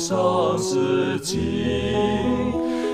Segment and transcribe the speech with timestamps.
[0.00, 1.36] 上师经，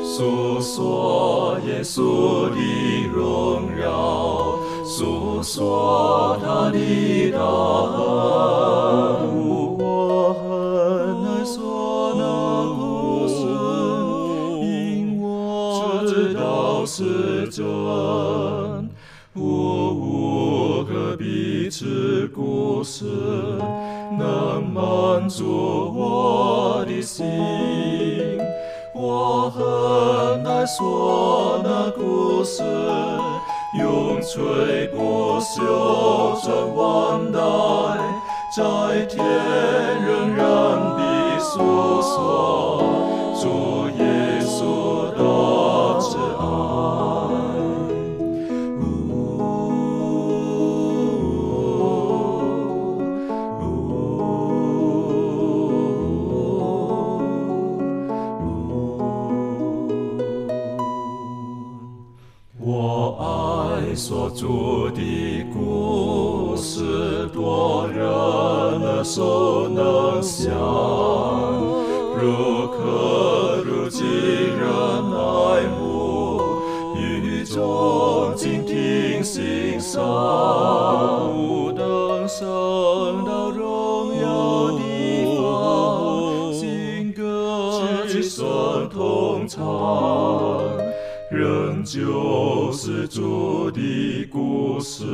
[0.03, 8.66] 诉说耶稣的荣耀，诉说他的大恩。
[34.37, 34.66] 永
[91.87, 95.05] 救世主的故事，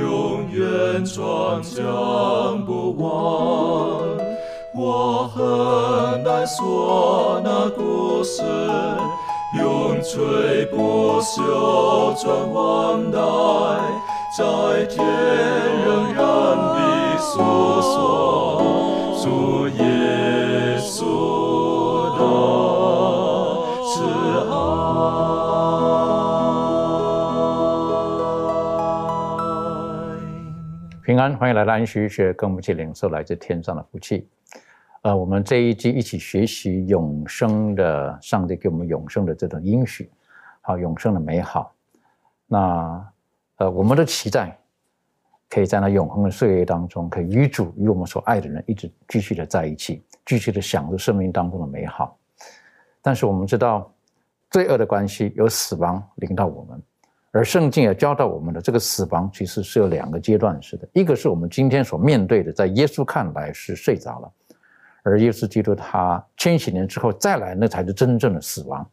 [0.00, 3.10] 永远传讲不完。
[4.76, 8.44] 我很难说那故事，
[9.58, 12.75] 永垂不朽传万
[31.34, 34.28] 欢迎来到安息学，跟我们一起领受来自天上的福气。
[35.02, 40.10] 呃，我们这一季一起学习永生的上帝给我们永生的这种应许，
[40.60, 41.72] 好，永生的美好。
[42.46, 43.12] 那
[43.56, 44.58] 呃，我们的期待
[45.48, 52.18] 可以在那永恒的岁月当中，可以与主与我们所爱的人一直继续的在一起，继续的享受生命当中的美好。
[53.00, 53.90] 但是我们知道，
[54.50, 56.82] 罪恶的关系有死亡临到我们，
[57.36, 64.32] 而圣经也教导我们的这个死亡其实是有两个阶段式的，一个是我们今天所面对的，在耶稣看来是睡着了，
[65.02, 68.88] 而耶稣基督他千禧年之后再来，那才是真正的死亡。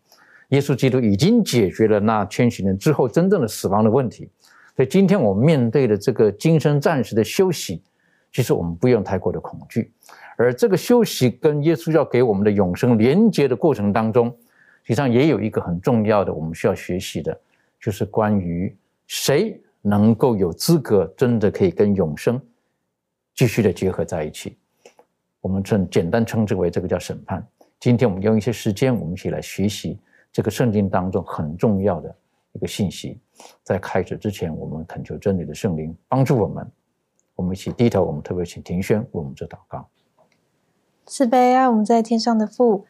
[0.49, 4.29] 耶稣基督已经解决了那千禧年之后真正的死亡的问题，
[4.75, 7.81] 所以今天我们面对的这个今生暂时的休息，
[8.33, 9.93] 其实我们不用太过的恐惧。
[10.35, 14.27] 而这个休息跟耶稣要给我们的永生连接的过程当中，
[14.83, 17.39] 实际上也有一个很重要的我们需要学习的，
[17.83, 18.73] 就是关于
[19.07, 22.41] 谁能够有资格真的可以跟永生
[23.35, 24.57] 继续的结合在一起。
[25.41, 27.45] 我们称简单称之为这个叫审判。
[27.81, 29.99] 今天我们用一些时间，我们一起来学习
[30.31, 32.15] 这个圣经当中很重要的
[32.53, 33.19] 一个信息。
[33.63, 36.65] 在开始之前，我们恳求真理的圣灵帮助我们，
[37.35, 39.85] 我们一起低头，我们特别请庭轩为我们做祷告。
[41.05, 42.85] 慈悲爱我们在天上的父，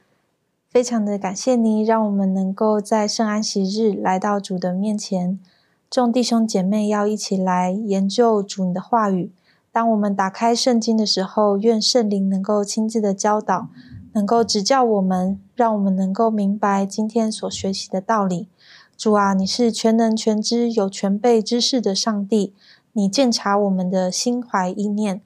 [0.73, 5.39] 非常的感谢你，让我们能够在圣安息日来到主的面前。
[5.87, 9.31] 众弟兄姐妹要一起来研究主的话语。
[9.71, 13.67] 当我们打开圣经的时候，愿圣灵能够亲自的教导，
[14.13, 18.47] 能够指教我们，让我们能够明白今天所学习的道理。
[18.97, 22.55] 主啊，你是全能全知、有全备知识的上帝，
[22.93, 25.21] 你鉴察我们的心怀意念。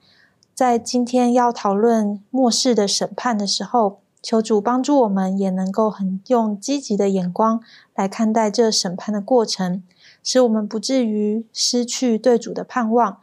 [0.54, 7.62] 在今天要讨论末世的审判的时候，求主帮助我们，也能够很用积极的眼光
[7.94, 9.82] 来看待这审判的过程，
[10.22, 13.20] 使我们不至于失去对主的盼望。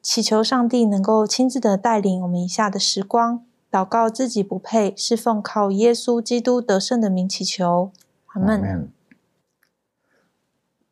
[0.00, 7.90] 祈求上帝能够亲自的带领我们以下的时光，祷告自己不配，是奉靠耶稣基督得胜的名祈求。
[8.26, 8.90] 阿门。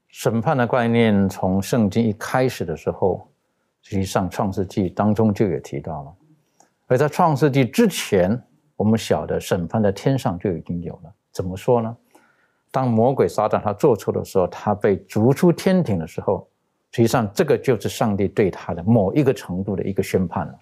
[0.09, 3.29] 审判的概念从圣经一开始的时候。
[3.81, 6.13] 实际上，《创世纪》当中就有提到了，
[6.89, 8.43] 而在《创世纪》之前，
[8.79, 11.13] 我们晓得审判在天上就已经有了。
[11.33, 11.97] 怎么说呢？
[12.71, 16.47] 当魔鬼撒旦他做错的时候，他被逐出天庭的时候，
[16.93, 20.55] 实际上这个就是上帝对他的某一个程度的一个宣判了。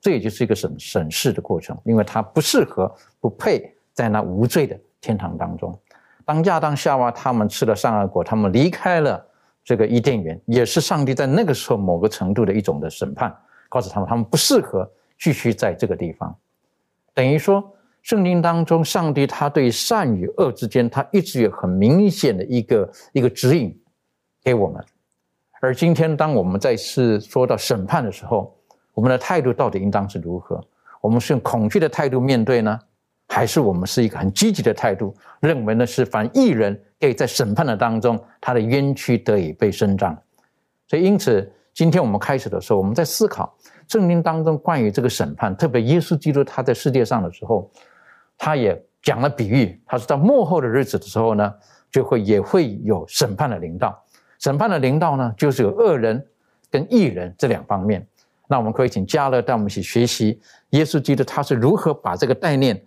[0.00, 5.76] 这也就是一个审审视的过程，因为他不适合、不配在那无罪的天堂当中。
[6.24, 9.26] 当亚当夏娃他们吃了善恶果，他们离开了
[9.64, 13.34] 这个伊甸园，也是上帝在那个时候某个程度的一种的审判，
[13.68, 14.88] 告诉他们他们不适合
[15.18, 16.36] 继续在这个地方。
[17.14, 17.72] 等于说，
[18.02, 23.74] 圣经当中，上帝他对善与恶之间，他一直有很明显的一个一个指引
[24.42, 24.84] 给我们。
[25.60, 28.54] 而今天，当我们再次说到审判的时候，
[28.92, 30.62] 我们的态度到底应当是如何？
[31.00, 32.78] 我们是用恐惧的态度面对呢，
[33.28, 40.14] 还是我们是一个很积极的态度，认为呢是凡一人可以在审判的当中，他的冤屈得以被伸张？
[40.88, 43.56] 所以，因此，今天我们开始的时候，我们在思考
[43.88, 47.70] 圣经当中关于这个审判，特别耶稣基督他在世界上的时候，
[48.38, 51.54] 他也讲了比喻，他说在幕后的日子的时候呢，
[51.90, 54.02] 就会也会有审判的领导。
[54.38, 56.26] 审判的领导呢，就是有恶人
[56.70, 58.06] 跟义人这两方面。
[58.46, 60.38] 那我们可以请加勒带我们一起学习
[60.70, 62.78] 耶稣基督他是如何把这个概念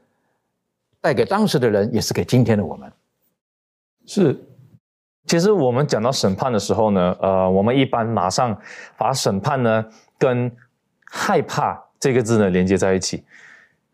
[1.02, 2.92] 带给当时的人，也是给今天的我们。
[4.06, 4.40] 是，
[5.26, 8.56] 其实我们讲到审判的时候呢，呃，我们一般马上
[8.98, 9.84] 把审判呢
[10.18, 10.52] 跟
[11.10, 13.24] 害怕这个字呢连接在一起，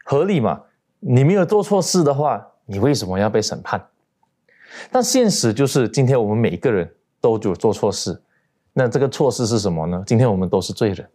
[0.03, 0.61] 合理嘛？
[0.99, 3.83] 你没有做错事的话，你为什么要被审判？
[4.91, 6.89] 但现实就是，今天我们每一个人。
[7.23, 8.21] 都有做错事，
[8.73, 10.03] 那这个错事是什么呢？
[10.05, 11.07] 今天我们都是罪人，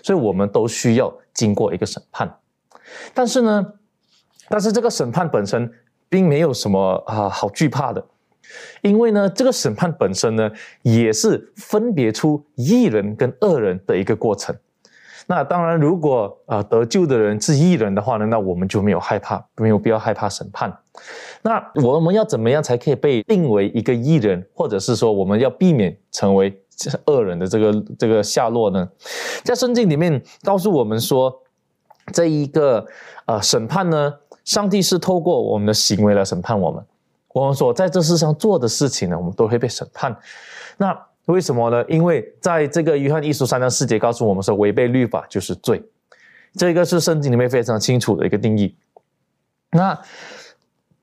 [0.00, 2.32] 所以我们都需要经过一个审判。
[3.12, 3.72] 但是呢，
[4.48, 5.68] 但是这个审判本身
[6.08, 8.06] 并没有什么啊好惧怕的，
[8.80, 10.48] 因为呢，这个审判本身呢
[10.82, 14.56] 也是分别出义人跟恶人的一个过程。
[15.26, 20.76] 那当然，如果啊得救的人是义人的话呢，那我们就没有害怕，没有必要害怕审判。
[21.42, 26.54] 那我们要怎么样才可以被定为一个艺人，或者是说我们要避免成为
[27.06, 28.88] 恶人的这个这个下落呢？
[29.42, 31.34] 在圣经里面告诉我们说，
[32.12, 32.86] 这一个
[33.26, 36.84] 呃审判呢，上帝是透过我们的行为来审判我们。
[37.32, 40.16] 我们所在这世上做的事情呢，我们都会被审判。
[40.76, 41.84] 那为什么呢？
[41.88, 45.82] 因为在这个约翰一书三章四节告诉我们说，违背律法就是罪。
[46.54, 48.76] 这个是圣经里面非常清楚的一个定义。
[49.70, 49.98] 那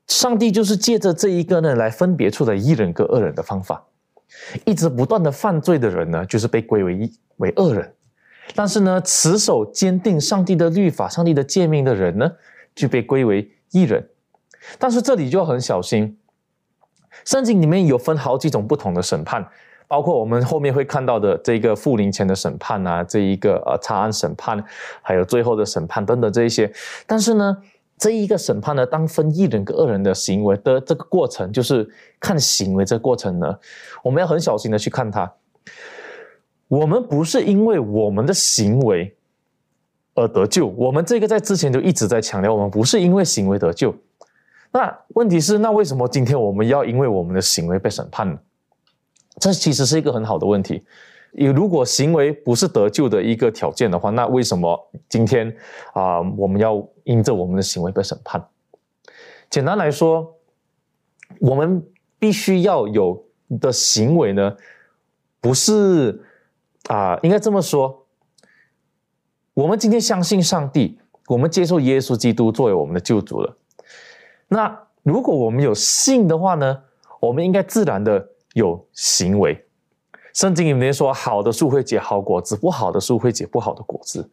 [0.06, 3.84] 上帝就是借着这一个呢，来分别出的一人跟恶人的方法。
[4.64, 7.84] 一直不断的犯罪的人呢，就是被归为一为恶人；
[8.54, 12.32] 但是呢，持守坚定上帝的律法、上帝的诫命的人呢，
[12.74, 14.08] 就被归为一人。
[14.78, 16.16] 但是这里就很小心，
[17.26, 19.46] 圣经里面有分好几种不同的审判，
[19.92, 24.64] 包括我们后面会看到的这个复临前的审判啊，这一个呃查案审判，
[25.02, 26.72] 还有最后的审判等等这一些。
[27.06, 27.58] 但是呢。
[27.98, 33.56] 这一个审判呢，当分一人跟二人的行为的这个过程，就是看行为这个过程呢，
[34.02, 35.32] 我们要很小心的去看它。
[36.66, 39.14] 我们不是因为我们的行为
[40.14, 43.94] 而得救，我们这个在之前就一直在强调，我们不是因为行为得救。
[44.72, 48.36] 那问题是，那为什么今天我们要因为我们的行为被审判呢？
[49.42, 50.84] 这其实是一个很好的问题。
[51.32, 54.78] 你如果行为不是得救的一个条件的话，那为什么
[55.08, 55.52] 今天
[55.94, 58.40] 啊我们要因着我们的行为被审判？
[59.50, 60.32] 简单来说，
[61.40, 61.84] 我们
[62.20, 63.20] 必须要有
[63.60, 64.56] 的行为呢，
[65.40, 66.22] 不是
[66.88, 68.06] 啊，应该这么说，
[69.54, 73.56] 我们今天相信上帝，我们接受耶稣基督作为我们的救主了。
[74.46, 76.84] 那如果我们有信的话呢，
[77.18, 79.64] 我们应该自然的有行为。
[80.34, 84.30] 圣经里面说，好的树会结好果子，不好的树会结不好的果子。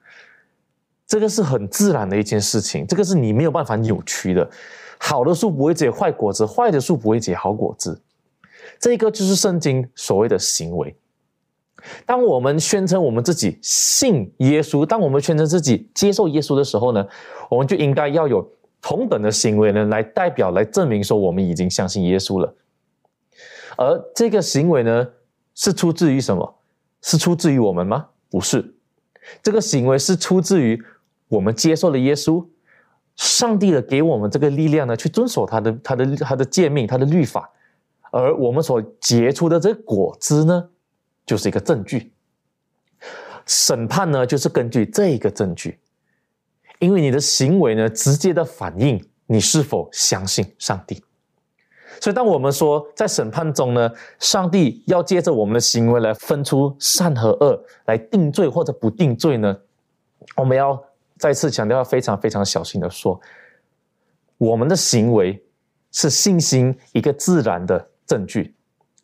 [1.06, 4.50] 这个是很自然的一件事情，这个是你没有办法扭曲的。
[4.98, 8.02] 好的树不会结坏果子，坏的树不会结好果子。
[8.80, 10.96] 这个就是圣经所谓的行为。
[12.06, 17.06] 当我们宣称我们自己信耶稣，当我们宣称自己接受耶稣的时候呢，
[17.50, 18.48] 我们就应该要有
[18.82, 22.54] 同等的行为呢，来代表、来证明说我们已经相信耶稣了。
[23.78, 25.08] 而这个行为呢？
[25.56, 26.56] 是出自于什么？
[27.02, 28.08] 是出自于我们吗？
[28.30, 28.76] 不是，
[29.44, 30.82] 这个行为是出自于
[31.28, 32.46] 我们接受了耶稣，
[33.18, 37.50] 上帝的给我们这个力量呢，去遵守他的、他的、他的诫命、他的律法，
[38.12, 40.70] 而我们所结出的这个果子呢，
[41.26, 42.14] 就是一个证据。
[43.46, 45.78] 审判呢，就是根据这个证据，
[46.80, 51.04] 因为你的行为呢，直接的反映你是否相信上帝。
[52.00, 59.58] 所以，当我们说在审判中呢，上帝要借着我们的行为来分出善和恶，来定罪或者不定罪呢，
[60.36, 60.82] 我们要
[61.18, 63.20] 再次强调，要非常非常小心的说，
[64.38, 65.44] 我们的行为
[65.92, 68.54] 是信心一个自然的证据，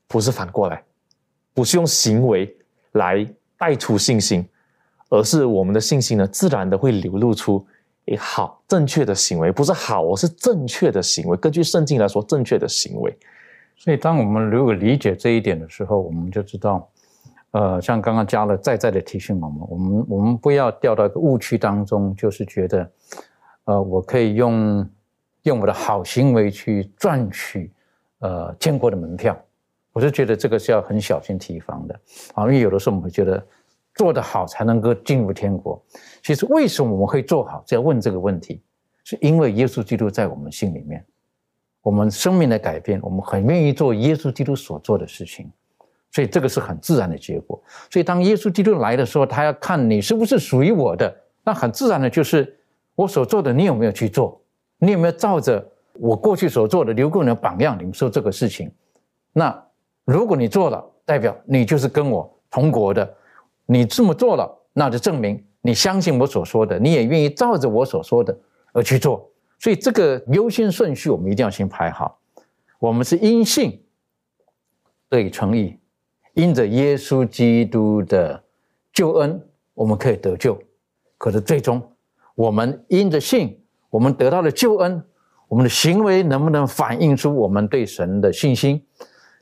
[0.07, 0.83] 不是反过来，
[1.53, 2.55] 不是用行为
[2.93, 3.27] 来
[3.57, 4.47] 带出信心，
[5.09, 7.65] 而是我们的信心呢，自然的会流露出。
[8.05, 11.35] 诶，好，正确的行为不是好，我是正确的行为。
[11.37, 13.17] 根据圣经来说，正确的行为，
[13.75, 16.87] 所以，当我们如果理解这一点的时候，我们就知道，
[17.51, 22.91] 呃，像刚刚加了再再的提醒我们，我们我们不要掉到一个误区当中，就是觉得，
[23.63, 24.87] 呃，我可以用
[25.43, 27.71] 用我的好行为去赚取
[28.19, 29.35] 呃天国的门票。
[29.93, 31.99] 我是觉得这个是要很小心提防的
[32.35, 33.43] 啊，因为有的时候我们会觉得
[33.95, 35.81] 做得好才能够进入天国。
[36.21, 37.63] 其实为什么我们会做好？
[37.69, 38.61] 要问这个问题，
[39.03, 41.03] 是因为耶稣基督在我们心里面，
[41.81, 45.51] 我们生命的改变，我们很愿意做耶稣基督所做的事情，
[46.11, 47.61] 所以这个是很自然的结果。
[47.89, 52.57] 所以当耶稣基督来的时候，他要看你是不是属于我的，那很自然的就是
[52.95, 54.41] 我所做的，你有没有去做？
[54.77, 58.71] 你有没有照着我过去所做的留过你的榜样，你们说这个事情？
[59.33, 59.61] 那。
[60.07, 63.11] 如果你做了，代表你就是跟我同国的，
[63.65, 68.37] 你这么做了，那就证明你相信我所说的，你也愿意照着我所说的
[68.73, 69.29] 而去做。
[69.59, 72.19] 所以这个优先顺序我们一定要先排好。
[72.77, 73.81] 我们是因信
[75.09, 75.79] 得以成义，
[76.33, 78.43] 因着耶稣基督的
[78.93, 79.41] 救恩，
[79.73, 80.61] 我们可以得救。
[81.17, 81.81] 可是最终，
[82.35, 83.57] 我们因着信，
[83.89, 85.03] 我们得到了救恩，
[85.47, 88.85] 我们的行为能不能反映出我们对神的信心？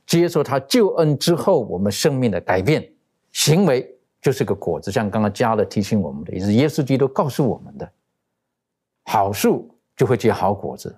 [0.06, 2.88] 接受他救恩之后，我们生命的改变
[3.32, 3.90] 行为
[4.24, 7.88] 就是个果子，像刚刚加了提醒我们的，也是耶稣基督告诉我们的。
[9.04, 10.96] 好树就会结好果子，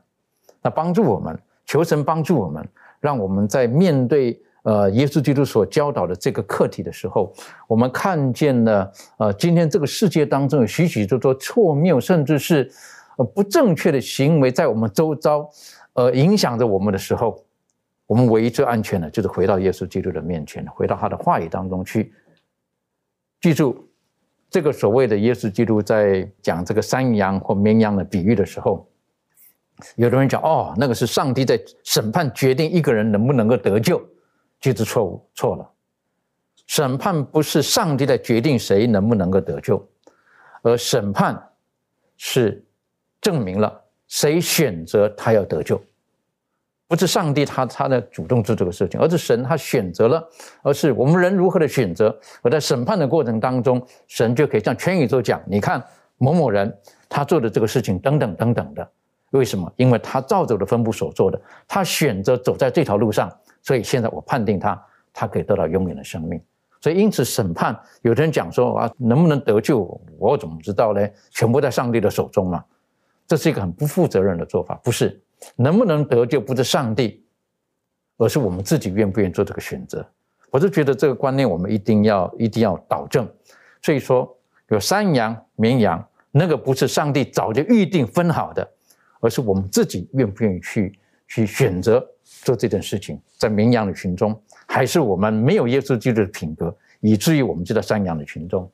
[0.62, 2.63] 那帮助我们，求神帮助我们，
[3.00, 7.34] 让我们在面对呃耶稣基督所教导的这个课题的时候，
[7.67, 12.72] 我们看见了呃今天这个世界当中有许许多多错谬，甚至是
[13.17, 15.50] 呃不正确的行为在我们周遭，
[15.94, 17.44] 呃影响着我们的时候。
[18.08, 22.13] 我们唯一最安全的，就是回到耶稣基督的面前，回到他的话语当中去。
[23.46, 23.88] 记住，
[24.50, 28.90] 这个所谓的耶稣基督在讲这个山羊或绵羊的比喻的时候，
[29.98, 34.04] 有的人讲哦，那个是上帝在审判决定一个人能不能够得救，
[34.60, 35.72] 其实错误，错了。
[36.66, 39.88] 审判不是上帝在决定谁能不能够得救，
[40.64, 41.40] 而审判
[42.18, 42.66] 是
[43.22, 45.80] 证明了谁选择他要得救。
[46.88, 50.24] 不是上帝他他在主动做这个事情，而是神他选择了，
[50.62, 52.15] 而是我们人如何的选择。
[52.44, 55.84] 而在审判的过程当中，神就可以向全宇宙讲：你看
[56.18, 56.72] 某某人
[57.10, 58.88] 他做的这个事情等等等等的，
[59.32, 59.72] 为什么？
[59.77, 64.80] 因为他照着的分布所做的，他选择走在这条路上，所以现在我判定他，
[65.12, 66.39] 他可以得到永远的生命。
[66.82, 71.01] 所以因此审判，有的人讲说啊，能不能得救，我怎么知道呢？
[71.32, 72.63] 全部在上帝的手中嘛，
[73.25, 75.20] 这是一个很不负责任的做法，不是？
[75.56, 77.24] 能不能得救不是上帝，
[78.18, 80.06] 而是我们自己愿不愿意做这个选择。
[80.50, 83.30] 我是觉得这个观念我们一定要一定要导正。
[83.82, 84.34] 所以说
[84.70, 88.68] 有山羊、绵羊，那个不是上帝早就预定分好的，
[89.20, 93.22] 而是我们自己愿不愿意去去选择做这件事情。
[93.38, 98.72] 在绵羊的群中，还是我们没有耶稣基督的品格，以至于我们就在山羊的群中。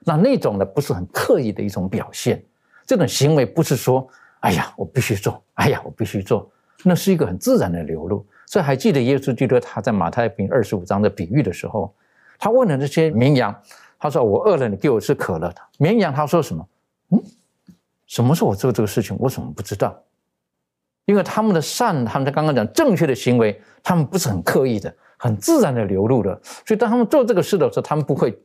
[0.00, 2.44] 那那种呢，不是很刻意的一种表现，
[2.84, 4.08] 这种行为不是说。
[4.46, 5.42] 哎呀，我必须做！
[5.54, 6.48] 哎呀，我必须做！
[6.84, 8.24] 那是一个很自然的流露。
[8.46, 11.92] 所以还记得耶稣基督他在马太福音二十五章的比喻的时候，
[12.38, 13.52] 他问了这些绵羊，
[13.98, 16.68] 他说：“我饿了，你给我吃渴了。”绵羊他说什么？
[17.10, 17.20] 嗯，
[18.06, 19.16] 什么时候我做这个事情？
[19.18, 20.00] 我怎么不知道？
[21.06, 26.40] 因为他们的善，他们在刚刚讲正确的行为，他们不是很刻意的，很自然的流露的。
[26.64, 28.38] 所以当他们做这个事的时候，他们不会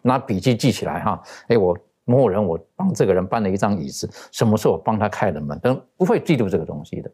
[0.00, 1.22] 拿笔记记起来哈。
[1.48, 1.76] 哎，我。
[2.10, 7.10] 某人，我帮这个人搬了一张椅子，什么时候我帮他开了门，等不会嫉妒这个东西的。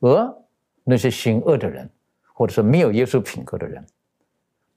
[0.00, 0.34] 而
[0.84, 1.88] 那些行恶的人，
[2.32, 3.84] 或者是没有耶稣品格的人，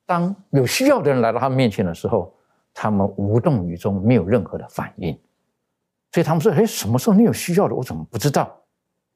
[0.05, 2.33] 当有需要的人来到他们面前的时候，
[2.73, 5.17] 他们无动于衷，没有任何的反应。
[6.11, 8.55] 所以他们说：“哎，什么时候你有需要的，我怎么不知道？”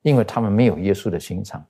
[0.01, 1.63] 因为他们没有耶稣的心肠，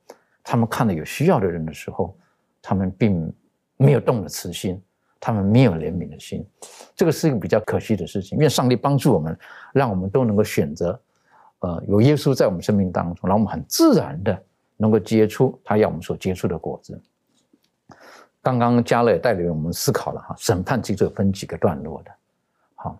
[0.43, 2.15] 他们看到有需要的人的时候，
[2.61, 3.33] 他们并
[3.75, 4.81] 没有动了慈心。
[5.19, 6.45] 他们没有怜悯的心，
[6.95, 8.37] 这个是一个比较可惜的事情。
[8.37, 9.37] 愿上帝帮助我们，
[9.73, 10.99] 让我们都能够选择，
[11.59, 14.43] 呃，有耶稣在我们生命当中，让我们很自然的
[14.77, 17.01] 能够结出他要我们所结出的果子。
[18.41, 22.11] 刚刚加勒也带领我们思考了哈，审判其实分几个段落的。
[22.75, 22.99] 好，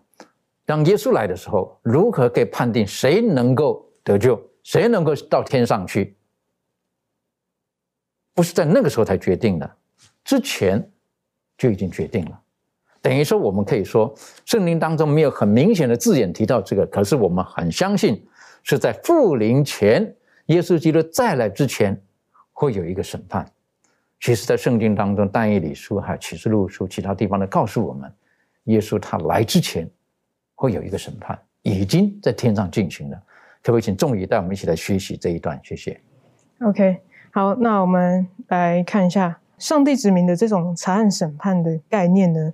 [0.66, 6.16] 当耶稣来的时候，如何可以判定谁能够得救，谁能够到天上去？
[8.34, 9.76] 不是在那个时候才决定的，
[10.24, 10.90] 之前。
[11.58, 12.40] 就已经决定了，
[13.02, 18.24] 等于说我们可以说，圣经当中没有很明显的字眼提到这个，可是我们很相信
[18.62, 20.14] 是在复临前，
[20.46, 22.00] 耶稣基督再来之前
[22.52, 23.44] 会有一个审判。
[24.20, 28.12] 其实，在圣经当中，但以理书还有启示录书其他地方的告诉我们，
[28.64, 29.88] 耶稣他来之前
[30.54, 33.22] 会有一个审判，已经在天上进行了。
[33.62, 35.60] 可不可以请众宇带我们一起来学习这一段？
[35.64, 36.00] 谢谢。
[36.60, 37.00] OK。
[37.30, 42.52] 好，那我们来看一下上帝指明的这种查案审判的概念呢？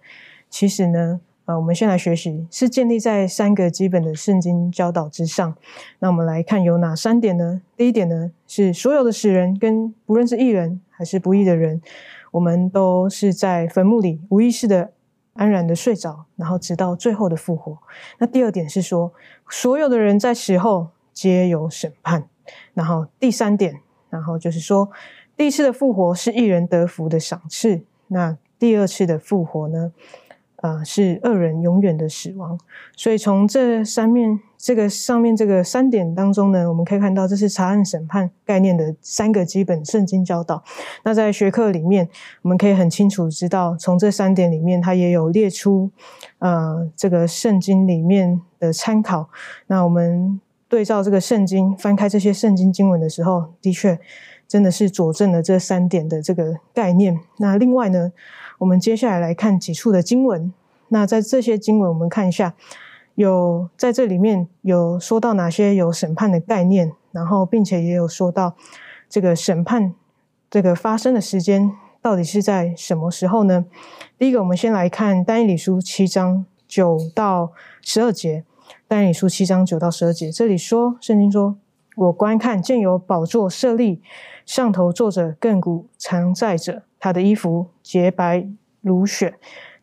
[0.48, 5.54] 其实呢，呃，我们先来学习，是建立在三个基本的圣经教导之上。
[5.98, 7.60] 那我们来看有哪三点呢？
[7.76, 11.82] 第一点呢，是所有的死人跟不论是义人还是不义的人，
[12.30, 14.92] 我们都是在坟墓里无意识的
[15.34, 17.76] 安然的睡着，然后直到最后的复活。
[18.18, 19.12] 那第二点是说，
[19.50, 22.28] 所有的人在死后皆有审判。
[22.72, 23.80] 然后第三点。
[24.10, 24.88] 然后就是说，
[25.36, 29.92] 第一次的复活是一人得福的赏赐，那第二次的复活呢？
[30.56, 32.58] 呃，是二人永远的死亡。
[32.96, 40.64] 所以从这三面这个上面这个三点当中呢，我们可以看到这是查案审判概念的三个基本圣经教导。
[41.02, 42.08] 那在学课里面，
[42.40, 45.90] 我们可以很清楚知道，从这三点里面，它也有列出
[46.38, 49.28] 呃这个圣经里面的参考。
[49.66, 50.40] 那我们。
[50.66, 53.96] 对照这个圣经，翻开这些圣经经文的时候，的确
[54.54, 57.18] 真的是佐证了这三点的这个概念。
[57.38, 58.12] 那另外呢，
[58.58, 60.54] 我们接下来来看几处的经文。
[60.90, 62.54] 那在这些经文，我们看一下，
[63.16, 68.54] 有在这里面有说到哪些有审判的概念，然后并且也有说到
[69.08, 69.92] 这个审判
[70.48, 73.64] 这个发生的时间到底是在什么时候呢？
[74.16, 77.50] 第一个，我们先来看单一理书七章九到
[77.82, 78.44] 十二节。
[78.86, 81.56] 但以书七章九到十二节，这里说，圣经说
[81.94, 84.02] ：“我观看见有宝座设立，
[84.44, 88.46] 上头坐着亘古常在者，他的衣服洁白
[88.80, 89.34] 如雪，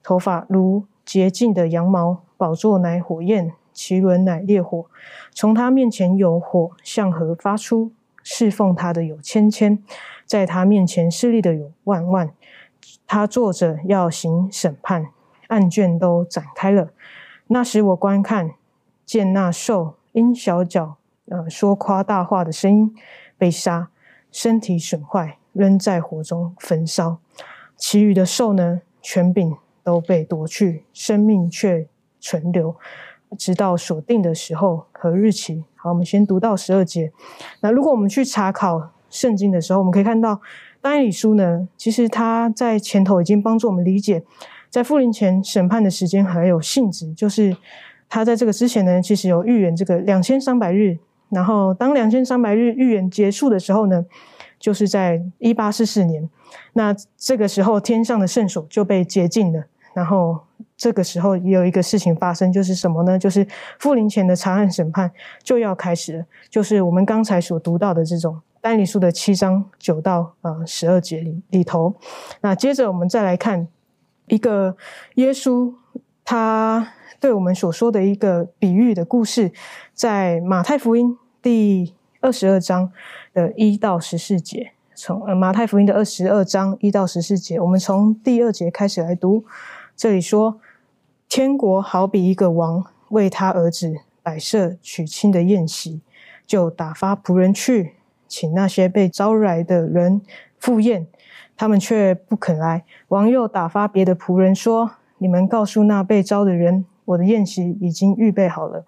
[0.04, 2.24] 头发如洁净的羊毛。
[2.38, 4.86] 宝座乃火焰，其轮乃烈火。
[5.32, 7.92] 从他面前有火向河发出，
[8.24, 9.84] 侍奉他的有千千，
[10.26, 12.32] 在他面前势力的有万万。
[13.06, 15.12] 他坐着要行审判，
[15.48, 16.90] 案卷都展开了。
[17.48, 18.52] 那时我观看。”
[19.04, 20.96] 见那兽因小脚
[21.32, 22.94] 呃说夸大话的声音
[23.38, 23.88] 被杀，
[24.34, 27.20] 身体损坏，扔在火中焚烧；
[27.78, 31.88] 其余的兽呢，权柄都被夺去，生命却
[32.20, 32.76] 存留，
[33.38, 35.64] 直到锁定的时候和日期。
[35.78, 37.14] 好，我们先读到十二节。
[37.62, 40.42] 那如果我们去查考圣经的时候，我们可以看到，
[40.82, 44.22] 单理书呢，其实他在前头已经帮助我们理解，
[44.70, 47.56] 在复临前审判的时间还有性质，就是。
[48.14, 51.00] 他在这个之前呢，其实有预言这个两千三百日，
[51.32, 54.06] 然后当两千三百日预言结束的时候呢，
[54.60, 56.30] 就是在一八四四年，
[56.74, 59.64] 那这个时候天上的圣所就被洁净了，
[59.94, 60.38] 然后
[60.76, 63.18] 这个时候也有一个事情发生，就是什么呢？
[63.18, 63.48] 就是
[63.80, 65.10] 复临前的查案审判
[65.42, 71.96] 就要开始了，就是我们刚才所读到的这种单理书的七章九到呃十二节里里头。
[72.42, 73.68] 那接着我们再来看
[74.28, 74.76] 一个
[75.16, 75.74] 耶稣
[76.26, 76.94] 他。
[77.22, 79.52] 对我们所说的一个比喻的故事，
[79.94, 82.92] 在马太福音第二十二章
[83.32, 89.46] 的一到十四节，从呃马太福音的二十二章一到十四节，我们从第二节开始来读。
[89.96, 90.60] 这里说，
[91.30, 96.02] 天国好比一个王为他儿子摆设娶亲的宴席，
[96.48, 97.94] 就打发仆人去
[98.28, 100.24] 请那些被招来的人
[100.58, 101.06] 赴宴，
[101.56, 102.84] 他们却不肯来。
[103.10, 108.86] 王又打发别的仆人说：“你们告诉那被招的人。”我的宴席已经预备好了，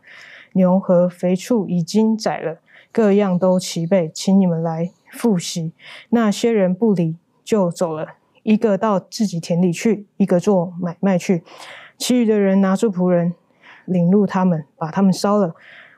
[0.53, 2.59] 牛和肥畜已经宰了，
[2.91, 5.73] 各样都齐备，请你们来复习。
[6.09, 8.07] 那些人不理，就走了，
[8.43, 11.43] 一个到自己田里去，一个做买卖去。
[11.97, 13.33] 其余的人拿住仆人，
[13.85, 15.53] 领入他们，把他们烧了。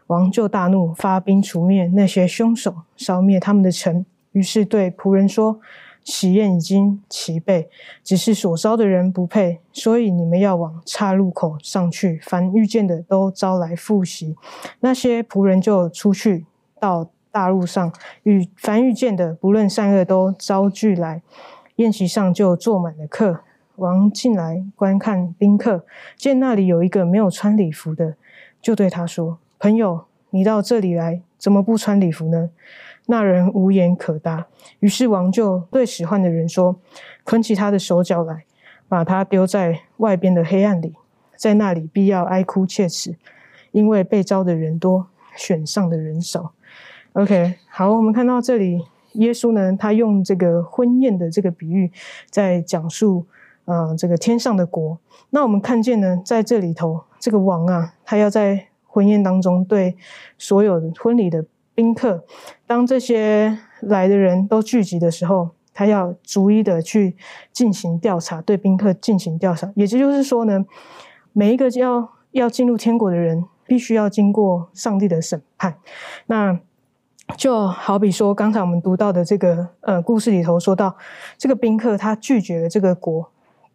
[0.08, 4.06] 王就大怒，发兵除灭那些凶手，烧灭他们的城。
[4.32, 5.60] 于是对仆人说。
[6.06, 7.68] 喜宴已经齐备，
[8.04, 14.36] 只是所招的人不配，所以你们要往岔路口上去，凡遇见的都招来复习。
[14.80, 16.46] 那些仆人就出去
[16.80, 17.92] 到大路上，
[18.24, 21.22] 与凡遇见的不论善恶都招聚来。
[21.78, 23.42] 宴席上就坐满了客。
[23.78, 28.16] 王进来观看宾客，见那里有一个没有穿礼服的，
[28.62, 32.52] 就对他说：“朋友，你到这里来，怎么不穿礼服呢？”
[33.08, 34.48] 那人无言可答，
[34.80, 36.76] 于是王就对使唤的人说
[37.24, 38.46] ：“捆起他的手脚来，
[38.88, 40.96] 把他丢在外边的黑暗里，
[41.36, 43.16] 在那里必要哀哭切齿，
[43.72, 46.54] 因为被招的人多，选上的人少。”
[47.14, 51.92] OK，好，我们看到这里，耶稣呢，他用这个婚宴的这个比喻，
[52.32, 53.28] 在讲述
[53.66, 54.98] 啊这个天上的国。
[55.30, 59.96] 那我们看见呢，在这里头，这个王啊，他要在婚宴当中对
[60.40, 61.46] 所有婚礼的。
[61.76, 62.26] 宾客，
[62.66, 67.16] 当这些来的人都聚集的时候，他要逐一的去
[67.52, 69.72] 进行调查，对宾客进行调查。
[69.76, 70.66] 也就是说呢，
[71.34, 75.76] 每一个要要进入天国的人，必须要经过上帝的审判。
[76.28, 76.58] 那
[77.38, 80.96] 就好比说，刚才我们读到的这个呃故事里头说到，
[81.38, 83.30] 这个宾客他拒绝了这个国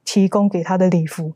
[0.05, 1.35] 提供给他的礼服，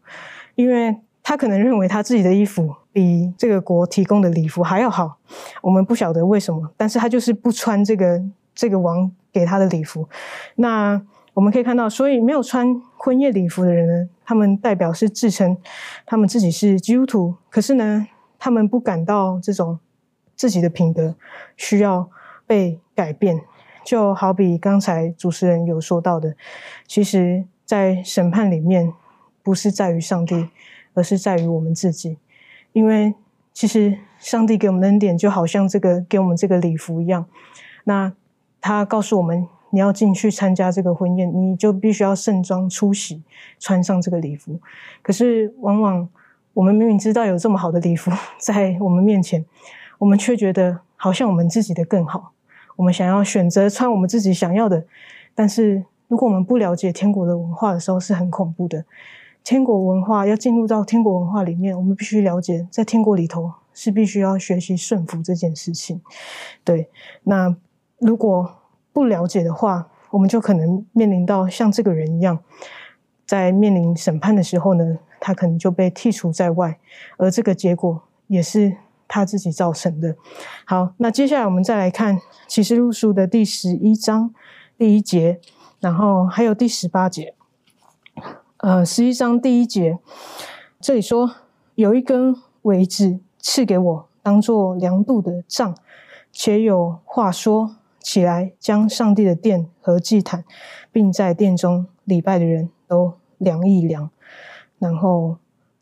[0.55, 5.17] 因为他可能认为他自己的衣服比这个国提供的礼服还要好。
[5.61, 8.23] 我们不晓得为什么，但是他就是不穿这个
[8.55, 10.09] 这个王给他的礼服。
[10.55, 15.57] 那我们可以看到，所以没有穿婚宴礼服的人呢，他们代表是自称
[16.07, 18.07] 他们自己是基督徒，可是呢，
[18.39, 19.81] 他们不感到这种。
[20.37, 21.15] 自己的品德
[21.57, 22.11] 需要
[22.45, 23.41] 被改变，
[23.85, 26.35] 就好比刚才主持人有说到的，
[26.89, 28.93] 其实，在审判里面，
[29.45, 30.49] 不是在于上帝，
[30.95, 32.17] 而是在于我们自己。
[32.73, 33.15] 因为
[33.53, 37.27] 其实上帝给我们的恩典，就好像这个给我们这个礼服一样，
[37.85, 38.13] 那
[38.61, 43.23] 他告诉我们，你要进去参加这个婚宴，你就必须要盛装出席，
[43.61, 44.59] 穿上这个礼服。
[45.03, 46.09] 可是，往往
[46.53, 49.45] 我们明明知道有这么好的礼服 在我们面前。
[49.99, 52.33] 我们却觉得好像我们自己的更好，
[52.75, 54.85] 我们想要选择穿我们自己想要的，
[55.35, 58.85] 但是如果我们不了解天国的文化的时候，是很恐怖的。
[59.45, 66.01] 天国文化要进入到天国文化里面，我们必须了解，在天国里头是必须要学习顺服这件事情。
[66.65, 66.89] 对，
[67.25, 67.55] 那
[67.99, 68.57] 如果
[68.93, 72.39] 不了解的话，我们就可能面临到像这个人一样，
[73.27, 76.79] 在面临审判的时候呢，他可能就被剔除在外，
[77.19, 78.79] 而这个结果也是。
[79.07, 80.17] 他自己造成的。
[80.65, 84.35] 好，那接下来我们再来看启示录书的第十一章
[84.79, 85.39] 第一节，
[85.79, 87.35] 然后还有第十八节。
[88.65, 89.99] 呃，十一章第一节，
[90.81, 91.31] 这里说
[91.75, 95.77] 有一根苇子赐给我，当做量度的杖，
[96.33, 100.45] 且有话说起来，将上帝的殿和祭坛，
[100.91, 104.09] 并在殿中礼拜的人都量一量，
[104.79, 105.37] 然后。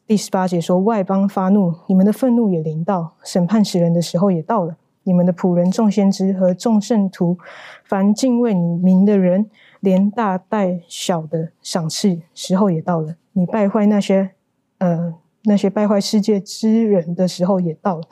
[0.05, 4.77] 第十八节说：“外邦发怒，你们的愤怒也临到；审判死人的时候也到了。
[5.05, 7.39] 你们的仆人众先知和众圣徒，
[7.85, 13.15] 凡敬畏你名的人，连大带小的赏赐时候也到了。
[13.33, 14.31] 你败坏那些
[14.79, 18.03] 呃那些败坏世界之人的时候也到了。”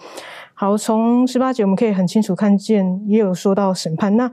[0.54, 4.16] 好，从十八节我们可以很清楚看见，也有说到审判。
[4.16, 4.30] 那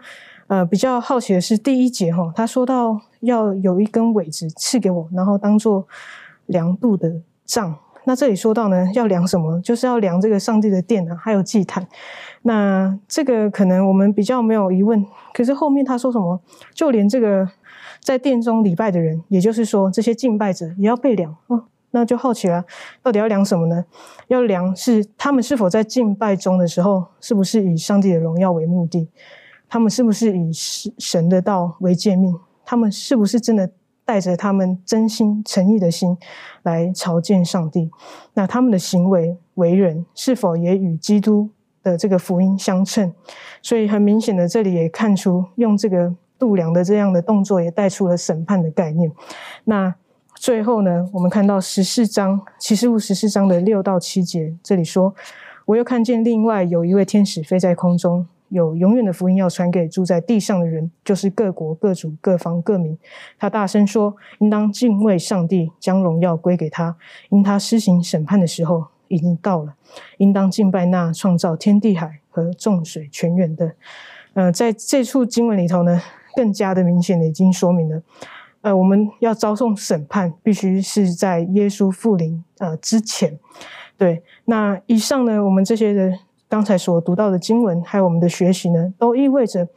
[0.48, 5.88] 呃比较好奇的是第一节哈，他说到要有一根苇子赐给我，然后当做
[6.46, 7.22] 量度的。
[7.48, 7.74] 杖，
[8.08, 9.60] 那这里说到呢，要量什么？
[9.60, 11.86] 就是要量这个上帝的殿啊，还有祭坛。
[12.44, 16.40] 那这个可能我们比较没有疑问，可是后面他说什么？
[16.74, 17.46] 就连这个
[18.00, 21.66] 在殿中礼拜的人，也就是说这些敬拜者也要被量哦。
[21.92, 22.64] 那就好奇了，
[23.04, 23.84] 到底要量什么呢？
[24.30, 29.10] 要量是他们是否在敬拜中的时候，是不是以上帝的荣耀为目的？
[29.68, 32.34] 他们是不是以神的道为诫命？
[32.64, 33.70] 他们是不是真的？
[34.08, 36.18] 带着他们真心诚意的心
[36.64, 37.92] 来朝见上帝，
[38.36, 41.50] 那他们的行为为人是否也与基督
[41.84, 43.14] 的这个福音相称？
[43.62, 49.12] 所以很明显的，这里也看出用这个度量的这样的动作，也带出了审判的概念。
[49.66, 49.94] 那
[50.36, 55.14] 最后呢，我们看到十四章启示录十四章的六到七节，这里说
[55.68, 62.98] ：“我又看见另外有一位天使飞在空中。”有永远的福音要传给住在地上的人，就是各国、各族、各方、各民。
[63.38, 66.96] 他大声说：“应当敬畏上帝，将荣耀归给他，
[67.30, 69.76] 因他施行审判的时候已经到了。
[70.18, 73.74] 应当敬拜那创造天地海和众水泉源的。”
[74.34, 76.02] 呃，在这处经文里头呢，
[76.36, 78.02] 更加的明显的已经说明了，
[78.62, 83.38] 呃，我们要遭受审判，必须是在耶稣复临呃之前。
[83.98, 86.20] 对，那以上呢，我们这些的。
[86.50, 89.68] 刚才所读到的经文，还有我们的学习呢，都意味着，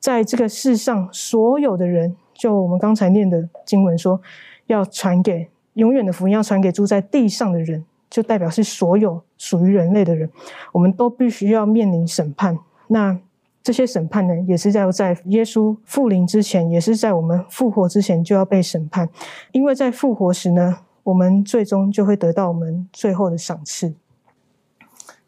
[0.00, 4.20] 在这个世上所有的人，就我们刚才念的经文说，
[4.66, 10.30] 要传给永远的福音，要传给住在地上的人，就代表是所有属于人类的人，
[10.72, 12.58] 我们都必须要面临审判。
[12.86, 13.18] 那
[13.62, 19.06] 这些审判呢，也是要在耶稣复临之前，也是在我们复活之前就要被审判，
[19.52, 23.94] 因为在复活时呢，我们最终就会得到我们最后的赏赐。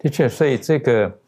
[0.03, 1.19] 的确，所以这个，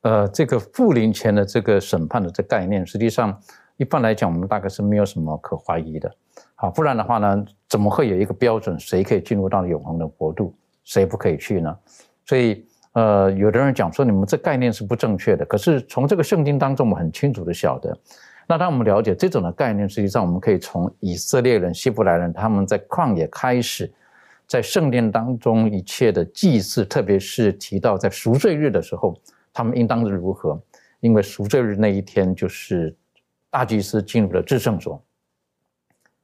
[0.00, 3.40] 呃，这个复临前的这个审判的这概念，实际上
[3.76, 6.12] 一般来讲，我们大概是没有什么可怀疑的。
[6.56, 11.72] 好，不然的话呢，怎么会有一个标准，谁可以进入到永恒的国度，谁不可以去呢？
[12.24, 15.44] 所以，呃，有的人讲说你们这概念是不正确的。
[15.44, 17.96] 可是从这个圣经当中，我们很清楚的晓得，
[18.48, 23.92] 那当我们了解这种的概念，实际上我们可以从以色列人、希伯来人他们在旷野开始。
[24.46, 29.14] 在圣殿当中，一切的祭祀，特别是提到在赎罪日的时候，
[29.52, 30.60] 他们应当是如何？
[31.00, 32.96] 因为赎罪日那一天，就是
[33.50, 35.02] 大祭司进入了至圣所，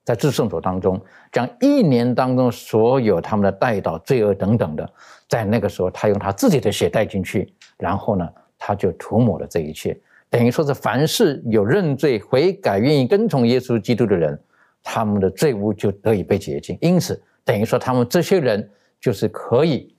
[0.04, 4.92] 在至圣所当中，将一年当中所有他们的带祷、罪恶等等的，
[5.28, 9.98] 在那个时候，他用他自己的血带进去，然后呢，他就涂抹了这一切。
[10.30, 14.40] 等于说是凡是有认罪悔改、愿意跟从耶稣基督的人，
[14.82, 16.78] 他们的罪污就得以被洁净。
[16.80, 19.94] 因此，等于说他们这些人就是可以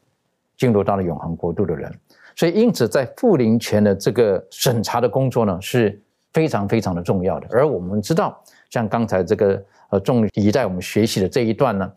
[0.58, 1.92] 进入到了永恒国度的人。
[2.36, 6.02] 所以，因此在复临前的这个审查的工作呢，是
[6.34, 7.48] 非常非常的重要的。
[7.52, 11.92] 而我们知道，像刚才这个呃众一代我们学习的这一段呢，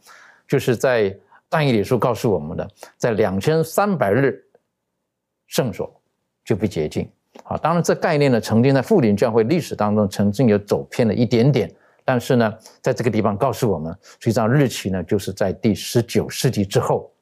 [0.47, 1.17] 就是在
[1.49, 4.45] 但以理书告诉我们的，在两千三百日
[5.47, 5.91] 圣所
[6.45, 7.11] 就被洁净。
[7.45, 11.73] 啊，当然这概念呢，曾经在复临教会历史当中曾经有走偏了一点点，
[12.07, 17.13] 但是呢，在这个地方告诉我们，实际上日期呢，就是在第十九世纪之后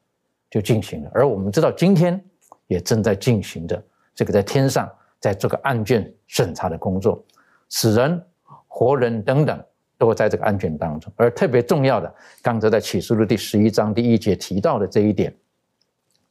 [0.51, 1.11] 就进行了。
[1.15, 2.23] 而我们知道，今天
[2.67, 3.83] 也正在进行着
[4.15, 7.25] 这个在天上在这个案卷审查的工作，
[7.71, 8.23] 死人、
[8.69, 9.65] 活人等等
[9.97, 11.11] 都在这个案卷当中。
[11.17, 15.35] 而特别重要的，刚才在启示录第十一章第一节提到的这一点，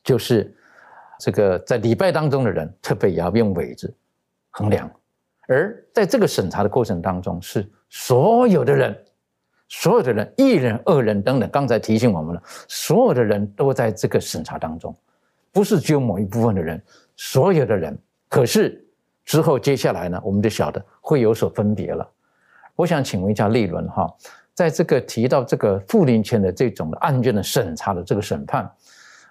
[0.04, 0.56] 就是。
[1.20, 3.96] 这个在礼拜当中的人，特别也要用尾子
[4.50, 4.92] 衡量，
[5.48, 9.06] 而在这个审查的过程当中，是所有的人，
[9.70, 14.94] 所有的人，一人、二人等等，刚才提醒我们了，所有的人都在这个审查当中，
[15.52, 16.82] 不是只有某一部分的人，
[17.16, 17.96] 所有的人。
[18.28, 18.84] 可是
[19.24, 22.10] 之后接下来呢，我们就晓得会有所分别了。
[22.76, 24.12] 我想请问一下立伦哈，
[24.56, 28.64] 在这个提到这个复临前的这种案件的审查的这个审判。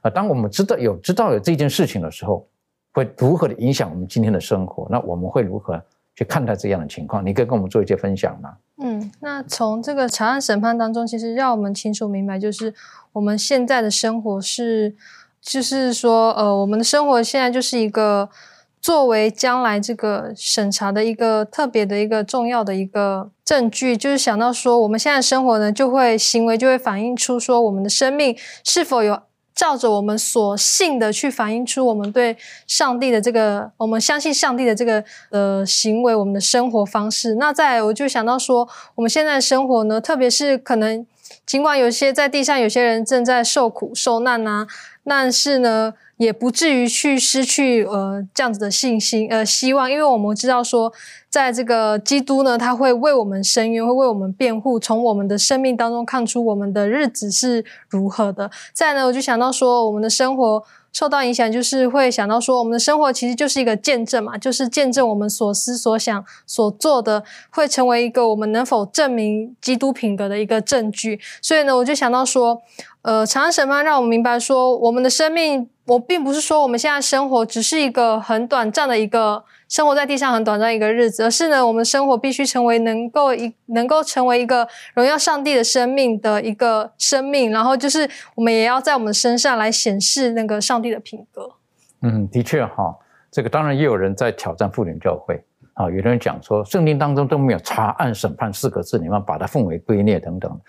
[0.02, 2.48] 啊，当我们知道有知道有这件事情的时候，
[2.92, 4.86] 会如何的影响我们今天的生活？
[4.88, 5.82] 那我们会如何
[6.14, 7.24] 去看待这样的情况？
[7.24, 8.54] 你可以跟我们做一些分享吗？
[8.82, 12.74] 嗯，那从这个查案审判当中，其实让我们清楚明白，就是
[13.12, 14.94] 我们现在的生活是，
[15.40, 18.28] 就是说，呃，我们的生活现在就是一个
[18.80, 29.22] 作为将来这个审查的一个特别的一个重要的一个证据，就是想到说，我们现在生活呢，就会行为就会反映出说，我们的生命是否有。
[29.54, 32.36] 照着我们所信的去反映出我们对
[32.66, 37.34] 上帝的这个，我们相信上帝的这个呃行为，我们的生活方式。
[37.34, 41.06] 那再我就想到说，我们现在生活呢，特别是可能
[41.44, 44.66] 尽管有些在地上有些人正在受苦受难啊，
[45.04, 45.94] 但是呢。
[46.18, 50.92] 也不至于去失去呃这样子的信心呃希望，因为我们知道说，
[51.28, 58.48] 在这个基督呢，他会为我们伸冤，会为我们辩护，从我们的生命当中看出我们的日子是如何的。
[58.72, 71.18] 再呢，我就想到说，我们的生活受到影响，就是会想到说，我们的生活其实就是一个见证嘛，就是见证我们所思所想所做的，会成为一个我们能否证明基督品格的一个证据。
[71.40, 72.60] 所以呢，我就想到说，
[73.02, 75.68] 呃，长安审判让我们明白说，我们的生命。
[75.84, 79.42] 我并不是说我们现在生活只是一个很短暂的一个
[79.72, 91.48] 生活在地上很短暂一个日子，而是呢，我们生活必须成为能够一能够成为一个荣耀上帝的生命的一个生命，然后就是我们也要在我们身上来显示那个上帝的品格。
[92.02, 92.94] 嗯，的确哈，
[93.30, 100.60] 这个当然也有人在挑战妇女教会啊，有的人讲说圣经当中都没有查案审判四个字，你们把它奉为圭臬等等。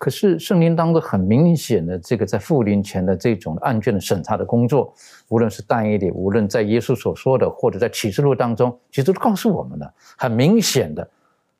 [0.00, 4.94] 可是圣经当中很明显的这个在复临前的这种案卷的审查的工作，
[5.28, 11.06] 无论是但以理，无论在耶稣所说的，或者在启示录当中，其实都告诉我们的很明显的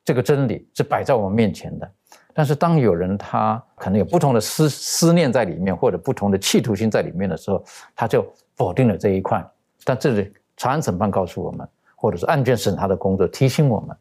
[0.03, 1.87] 这个真理是摆在我们面前的。
[2.33, 7.63] 但是当有人他可能有不同的思思念在里面，或者不同的企图心在里面的时候，
[7.95, 8.25] 他就
[8.55, 9.47] 否定了这一块。
[9.83, 13.95] 但这里查案审判告诉我们，或者是案卷审查的工作提醒我们，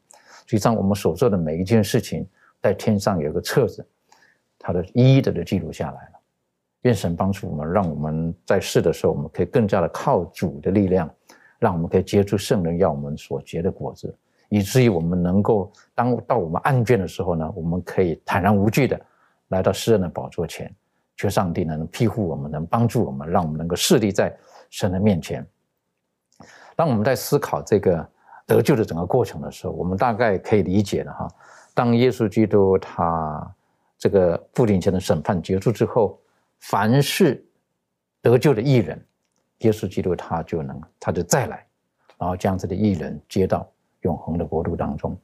[0.46, 2.26] 实际上我们所做的每一件事情，
[2.62, 3.86] 在天上有个册子。
[4.72, 6.20] 的一一的都记录下来了，
[6.82, 11.08] 愿神帮助我们，让我们在世的时候，我们可以更加的靠主的力量，
[11.58, 14.16] 让我们可以结出圣人要我们所结的果子，
[14.48, 18.98] 以至于我们能够当到我们案卷的时候呢，我们可以坦然无惧的
[19.48, 20.74] 来到诗人的宝座前，
[21.16, 24.34] 求上帝能庇护我们，能帮助我们，让我们能够设立在
[24.70, 25.46] 神的面前。
[26.74, 28.08] 当我们在思考这个
[28.46, 31.28] 得救的整个过程的时候，我们大概可以理解了哈，
[31.74, 33.54] 当耶稣基督他。
[34.00, 36.18] 这个复临前的审判结束之后，
[36.58, 37.44] 凡是
[38.22, 38.98] 得救的艺人，
[39.58, 41.66] 耶稣基督他就能，他就再来，
[42.18, 45.14] 然后将这个艺人接到永恒的国度当中。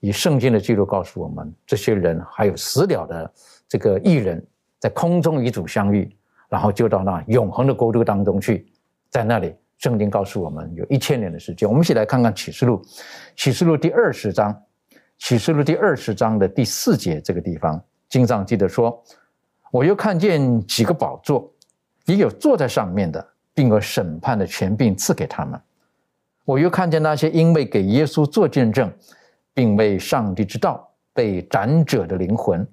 [0.00, 3.30] 以圣经的记录告诉我们，这些人还有死了的
[3.68, 4.42] 这个艺人，
[4.80, 6.10] 在空中与主相遇，
[6.48, 8.66] 然后就到那永恒的国度当中去。
[9.10, 11.68] 在那里，圣经告诉我们有一千年的时间。
[11.68, 12.82] 我们一起来看看启示录，
[13.36, 14.58] 启示录第二十章，
[15.18, 17.78] 启示录第二十章的第四节这个地方。
[18.12, 19.02] 经藏记得说
[19.72, 21.50] ：“我又看见几个宝座，
[22.04, 25.58] 也有坐在上面的，并有审判的权柄赐给他们。
[26.44, 28.92] 我又看见那些因为给耶稣做见证，
[29.54, 32.68] 并为上帝之道被斩者的灵魂，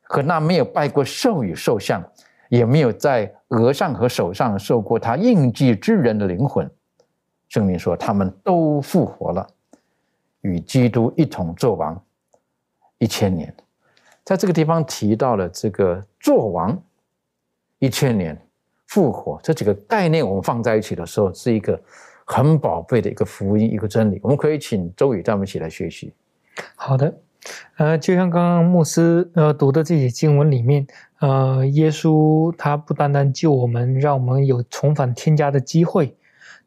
[0.00, 2.02] 和那没有拜过兽与兽像，
[2.48, 6.66] 也没有在额上和手上受过他印记之人的灵魂。
[7.50, 9.46] 圣灵说，他们都复活了，
[10.40, 12.02] 与基督一同作王
[12.96, 13.54] 一千年。
[14.28, 16.78] 在这个地方提到了这个作王
[17.78, 18.38] 一千年、
[18.86, 21.80] 复活这几个概念，我们放在一起的时候，是一个
[22.26, 24.20] 很宝贝的一个福音、一个真理。
[24.22, 26.12] 我们可以请周宇带我们一起来学习。
[26.76, 27.14] 好的，
[27.78, 30.86] 呃，就像刚刚牧师呃读的这些经文里面，
[31.20, 36.14] 呃，耶稣他不单单救我们，让我们有重返天家的机会，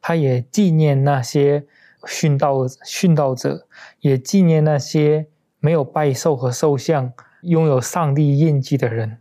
[0.02, 1.63] 他也纪念那些
[2.08, 3.67] 殉道殉道者，
[4.00, 5.28] 也纪念那些
[5.60, 9.18] 没有拜寿和受像、拥有上帝印记的人。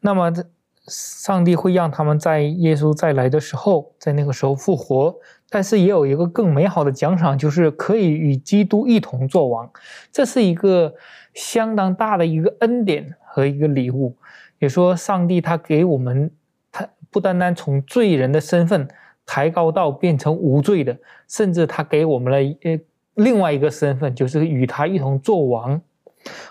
[0.00, 0.32] 那么，
[0.86, 5.16] 上帝会让他们在耶稣再来的时候，在那个时候复活。
[5.48, 9.70] 但是也有一个更美好的奖赏，就是可以与基督一同作王。
[10.10, 10.92] 这是一个
[11.34, 14.16] 相当大的一个恩典和一个礼物。
[14.58, 16.30] 也说，上帝他给我们，
[16.72, 18.88] 他不单单从罪人的身份
[19.24, 22.78] 抬高到变成无罪的，甚至他给我们了呃
[23.14, 25.80] 另外一个身份，就是与他一同作王。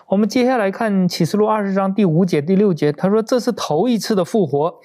[0.08, 4.80] 我们接下来看启示录二十章第五节、第六节，他说这是头一次的复活。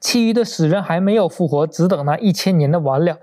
[0.00, 3.18] 其余的死人还没有复活，只等那一千年的完了。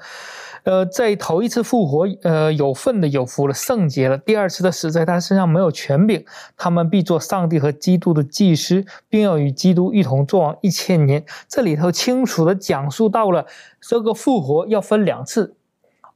[0.63, 4.17] 呃，在头一次复活，呃，有份的有福了，圣洁了。
[4.17, 6.25] 第二次的死在他身上没有权柄，
[6.57, 11.23] 他们必做上帝和基督的祭司，并要与基督一同作王一千年。
[11.47, 13.45] 这里头清楚的讲述到了
[13.79, 15.55] 这个复活要分两次，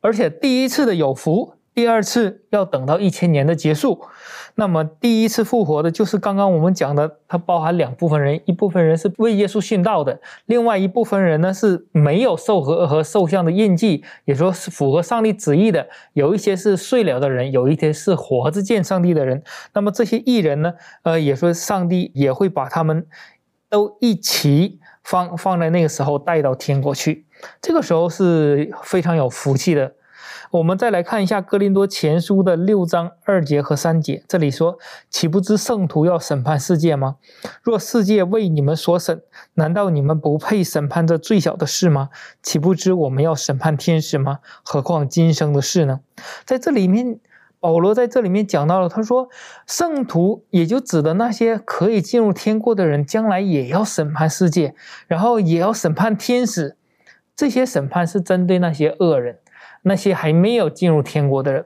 [0.01, 1.53] 而且第一次的有福。
[1.73, 3.99] 第二次要等到一千年的结束，
[4.55, 19.41] 那么第一次复活的就是刚刚我们讲的，它包含两部分人，一部分人是为耶稣殉道的，另外一部分人呢是没有受和和受像的印记，也说是符合上帝旨意的，有一些是睡了的人，有一些是活着见上帝的人。
[19.73, 23.07] 那么这些艺人呢，呃，也说上帝也会把他们
[23.69, 27.25] 都一起放放在那个时候带到天国去，
[27.59, 29.91] 这个时候是非常有福气的。
[30.53, 34.77] 我们再来看一下《哥林多前书》的六章二节和三节，这里说
[35.09, 37.15] ：“岂不知圣徒要审判世界吗？
[37.63, 39.19] 若世界为你们所审，
[39.55, 42.09] 难道你们不配审判这最小的事吗？
[42.43, 44.41] 岂不知我们要审判天使吗？
[44.61, 46.01] 何况今生的事呢？”
[46.45, 47.19] 在这里面，
[47.59, 49.29] 保罗在这里面讲到了，他说
[49.65, 54.75] ：“圣徒也就指的那些可以进入天国的人，将来也要审判世界，
[55.07, 56.77] 然后也要审判天使。
[57.35, 59.39] 这些审判是针对那些恶人。”
[59.83, 61.65] 那些还没有进入天国的人，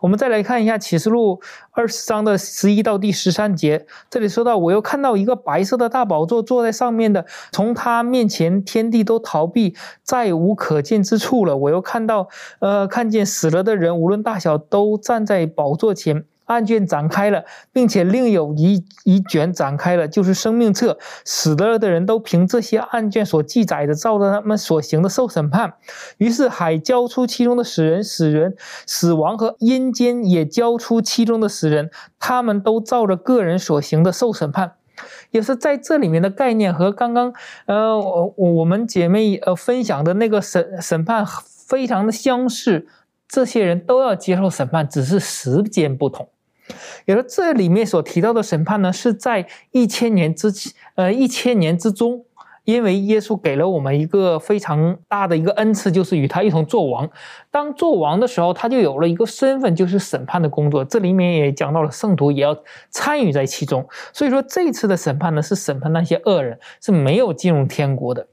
[0.00, 1.40] 我们再来看一下启示录
[1.72, 3.86] 二十章的十一到第十三节。
[4.10, 11.56] 这里说到，我又看到一个白色的大宝座，坐在上面的，从他面前天地都逃避，再无可见之处了。
[11.56, 12.28] 我又看到，
[12.60, 16.24] 呃，看见死了的人，无论大小，都站在宝座前。
[16.48, 20.98] 案卷展开了，并且另有一一卷展开了，就是生命册。
[21.24, 25.74] 死了的人都凭这些案卷所记载的，照着他们所行的受审判。
[26.16, 28.56] 于是海交出其中的死人，死人
[28.86, 34.72] 死亡和阴间也交出其中的死人，他们都照着个人所行的受审判。
[35.30, 37.32] 也是在这里面的概念和刚刚
[37.66, 41.24] 呃我我们姐妹呃分享的那个审审判
[41.68, 42.88] 非常的相似。
[43.28, 46.30] 这些人都要接受审判，只是时间不同。
[47.06, 50.52] 也说这里面所提到的审判呢，是在一千年之
[50.94, 52.24] 呃一千年之中，
[52.64, 57.08] 因为耶稣给了我们一个非常大的一个恩赐，就是与他一同做王。
[57.50, 60.84] 当做王的时候，他就有了一个身份，就是审判的工作。
[60.84, 62.56] 这里面也讲到了圣徒也要
[62.90, 63.88] 参与在其中。
[64.12, 68.26] 所以说这次的审判呢，是审判那些恶人，是没有进入天国的。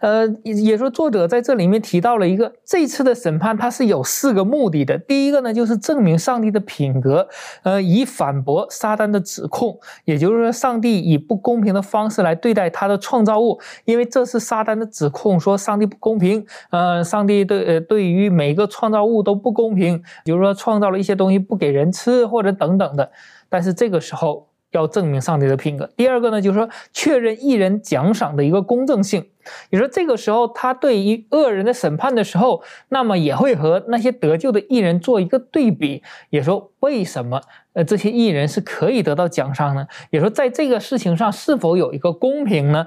[0.00, 4.98] 呃，也说作者在这里面提到了一个这次的审判，它是有四个目的的。
[4.98, 7.28] 第一个呢，就是证明上帝的品格，
[7.62, 23.10] 呃，以反驳撒旦的指控，也就是说，上帝以不公平的方式来对待他的创造物，因为这是撒旦的指控，说上帝不公平，呃，上帝对呃对于每个创造物都不公平，比如说创造了一些东西不给人吃或者等等的。
[23.48, 24.49] 但是这个时候。
[24.72, 25.88] 要证明上帝的品格。
[25.96, 29.26] 第二个呢，就是说确认艺人奖赏的一个公正性。
[29.70, 36.02] 也说这个时候，他对于恶人的审判的时候，那么也会和那些得救的艺人做一个对比。
[36.28, 37.40] 也说为什么
[37.72, 39.86] 呃这些艺人是可以得到奖赏呢？
[40.10, 42.86] 也说在这个事情上是否有一个公平呢？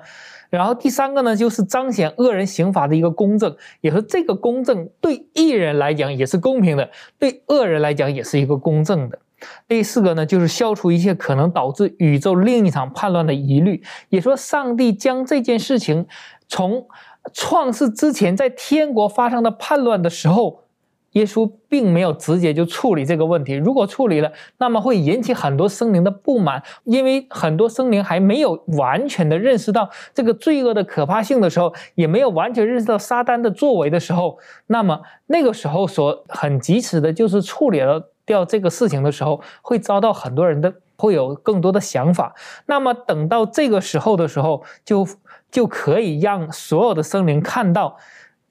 [0.52, 3.58] 然后第三个呢，就是彰显恶人刑罚的一个公正。
[3.82, 9.18] 也说这个公正对艺人来讲也是公平的，对恶人来讲也是一个公正的。
[9.68, 13.84] 第四个呢，就是消除一切可能导致宇宙另一场叛乱的疑虑。
[14.10, 16.06] 也说，上帝将这件事情
[16.48, 16.88] 从
[17.34, 20.64] 创世之前在天国发生的叛乱的时候，
[21.12, 23.54] 耶稣并没有直接就处理这个问题。
[23.54, 42.34] 如果处理了，那么会引起很多生灵的不满，因为很多生灵还没有完全的认识到这个罪恶的可怕性的时候，也没有完全认识到撒旦的作为的时候，那么那个时候所很及时的就是处理了掉这个事情的时候，会遭到很多人的会有更多的想法。
[42.66, 45.08] 那么等到这个时候的时候，就
[45.52, 47.98] 就可以让所有的生灵看到。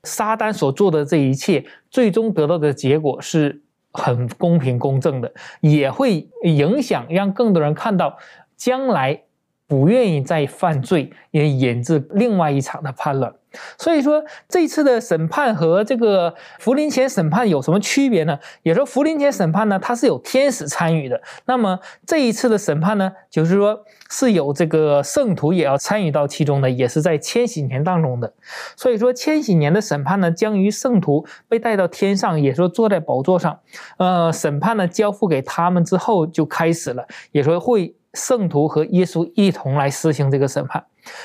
[0.04, 3.62] 撒旦所做的这一切，最终得到的结果是
[3.92, 8.18] 很公平公正的，也会影响让更多人看到
[8.56, 9.22] 将来
[9.68, 13.32] 不愿意再犯罪，也引致另外一场的叛乱。
[13.78, 18.38] 所以说，这次的审判和这个福临前审判有什么区别呢？
[18.62, 21.20] 也说福临前审判呢，它是有天使参与的。
[21.46, 28.32] 那么这一次的审判呢，就是说是有这个圣徒也要参与到其中的，也是在千禧年当中的。
[28.76, 33.60] 所以说，千禧年的审判呢，将于圣徒被带到天上，也说坐在宝座上，
[33.98, 40.84] 呃，审判呢交付给他们之后就开始了，也说会圣徒和耶稣一同来施行这个审判。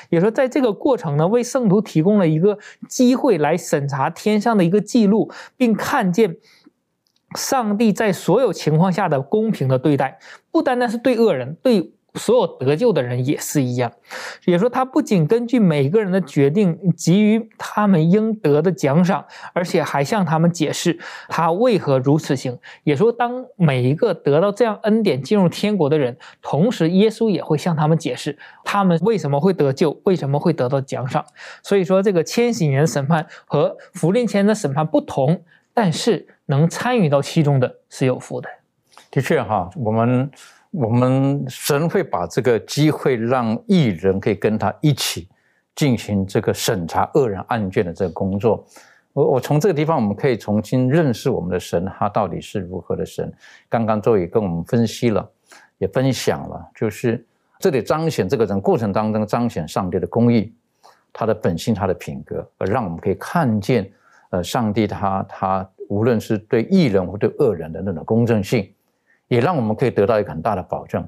[0.09, 2.57] 也说，在这个过程呢，为圣徒提供了一个
[2.87, 6.37] 机会来审查天上的一个记录，并看见
[7.35, 10.19] 上帝在所有情况下的公平的对待，
[10.51, 11.93] 不单单是对恶人，对。
[12.17, 13.91] 所有得救的人也是一样，
[14.45, 20.97] 也说他不仅根据每个人的决定给予他们应得的奖赏，而且还向他们解释
[21.27, 22.57] 他为何如此行。
[22.83, 31.23] 也说，当每一个得到这样恩典进入天国的人，同时耶稣也会向他们解释他们为什么会得救，为什么会得到奖赏。
[31.61, 35.43] 所以说，这个千禧年的审判和福临前的审判不同，
[35.73, 38.49] 但是能参与到其中的是有福的。
[39.11, 40.29] 的确哈，我们。
[40.71, 45.27] 我们神会把这个机会让艺人可以跟他一起
[45.75, 48.65] 进行这个审查恶人案卷的这个工作。
[49.13, 53.33] 我我从这个地方，我们可以重新认识我们的神，他到底是如何的神。
[53.67, 55.27] 刚刚周宇跟我们分析了，
[55.79, 57.25] 也分享了，就是
[57.59, 60.53] 这里彰显这个人过程当中彰显上帝的公义，
[61.11, 63.89] 他的本性，他的品格，而让我们可以看见，
[64.29, 68.71] 呃，上帝他他无论是对艺人或对恶人的那种公正性。
[69.27, 71.07] 也让我们可以得到一个很大的保证，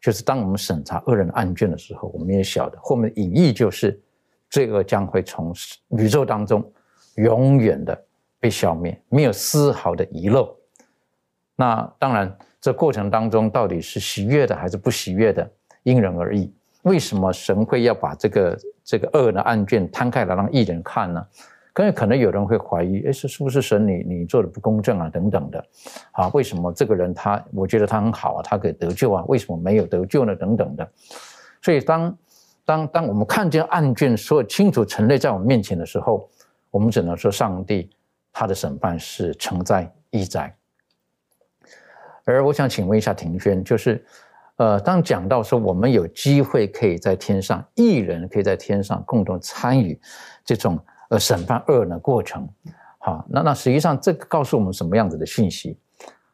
[0.00, 4.00] 就是当我们审查恶人案卷的时候，我们也晓得后面的隐意就是
[4.50, 5.54] 罪恶将会从
[5.90, 6.72] 宇宙当中
[7.16, 8.04] 永远的
[8.40, 10.56] 被消灭，没有丝毫的遗漏。
[11.56, 15.50] 那当然，这过程当中到底是喜悦的还是不喜悦的，
[15.82, 16.52] 因人而异。
[16.82, 21.26] 为什么神会要把这个这个恶人的案卷摊开来让艺人看呢？
[21.78, 25.08] 可可能有人会怀疑，哎，是是不是神你你做的不公正啊？
[25.08, 25.64] 等等的，
[26.10, 30.34] 啊，为什么这个人他，我觉得他很好啊，他可以得救啊，为什么没有得救呢？
[30.34, 30.90] 等等的。
[31.62, 32.18] 所以当
[32.64, 36.28] 当当我们看见案卷所有清楚陈列在我们面前的时候，
[36.72, 37.88] 我们只能说上帝
[38.32, 40.52] 他的审判是承在义在。
[42.24, 44.04] 而我想请问一下庭轩，就是
[44.56, 49.96] 呃，当讲到说我们有机会可以在天上，艺人可以在天上共同参与
[50.44, 50.76] 这种。
[51.08, 52.48] 呃，审判恶的过程，
[52.98, 55.78] 好，那那实际上这个告诉我们什么样子的信息？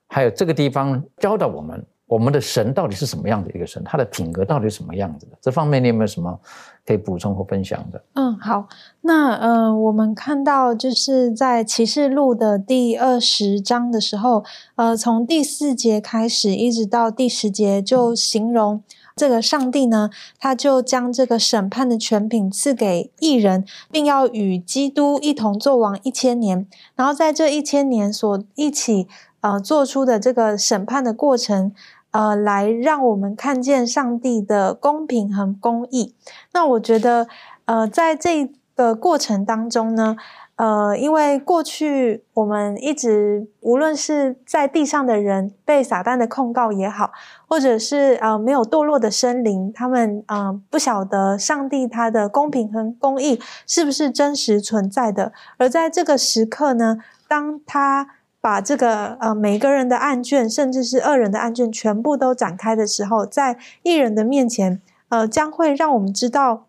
[0.09, 1.85] 还有这个地方教导我们，
[2.15, 3.83] 我们的神到底是什么样的一个神？
[3.85, 5.37] 他的品格到底是什么样子的？
[5.41, 6.39] 这方面你有没有什么
[6.87, 8.01] 可以补充或分享的？
[8.15, 8.69] 嗯，好，
[9.01, 14.45] 那呃，我们看到就是在启示录的第二十章的时候，
[14.77, 18.81] 呃，从第四节开始一直到第十节，就形容。
[19.17, 26.67] 这个上帝呢，他就将这个审判的权柄赐给异人，并要与基督一同作王一千年。
[26.97, 29.07] 然后在这一千年所一起
[29.41, 31.73] 呃做出的这个审判的过程，
[32.15, 36.15] 呃，来让我们看见上帝的公平和公义。
[36.53, 37.27] 那我觉得，
[37.65, 40.17] 呃，在这个过程当中呢。
[40.57, 47.11] 呃，因为过去我们一直，无论是在地上的人被撒旦的控告也好，
[47.49, 55.33] 或者是呃没有堕落的生灵，他们呃不晓得上帝他的公平和公义是不是真实存在的。
[55.59, 58.14] 而在这个时刻呢，当他
[58.45, 66.67] 把这个呃每个人的案卷，甚至是恶人的案卷全部都展开的时候，在一人的面前，呃，将会让我们知道。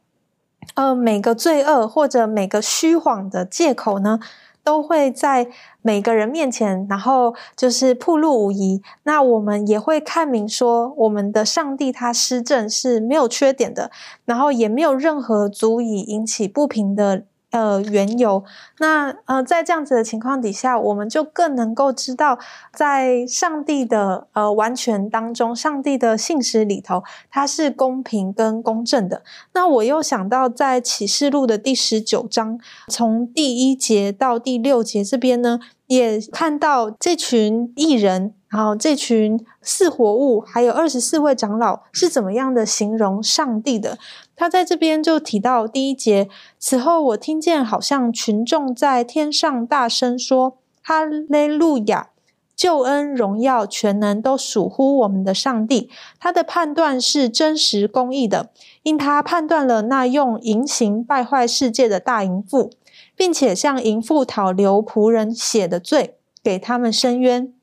[0.76, 4.22] 呃，每个罪恶或者每个虚谎的借口呢，
[4.64, 5.50] 都会在
[5.82, 8.82] 每个人面前，然后就是暴露无遗。
[9.04, 13.92] 那我们也会看明说，我们的上帝他施政是没有缺点的，
[14.24, 17.26] 然后也没有任何足以引起不平的。
[17.56, 18.44] 呃，缘由。
[18.80, 22.38] 那呃，在这样子的情况底下，我们就更能够知道，
[22.74, 27.02] 在上帝的呃完全当中，上帝的信实里头，
[27.32, 29.24] 它是公平跟公正的。
[29.54, 43.98] 那我又想到，在启示录的第十九章，从第一节到第六节这边呢，也看到这群艺人，然后这群四活物，还有二十四位长老是怎么样的形容上帝的。
[44.34, 52.12] 他在这边就提到第一节，此后我听见好像群众在天上大声说：“哈利路亚！
[52.56, 55.90] 救恩、荣耀、全能都属乎我们的上帝。
[56.18, 58.52] 他的判断是真实公义的，
[58.84, 62.72] 因他判断了那用淫行败坏世界的大淫妇。”
[63.18, 67.54] 并且向淫妇讨留仆人血的罪，给他们伸冤。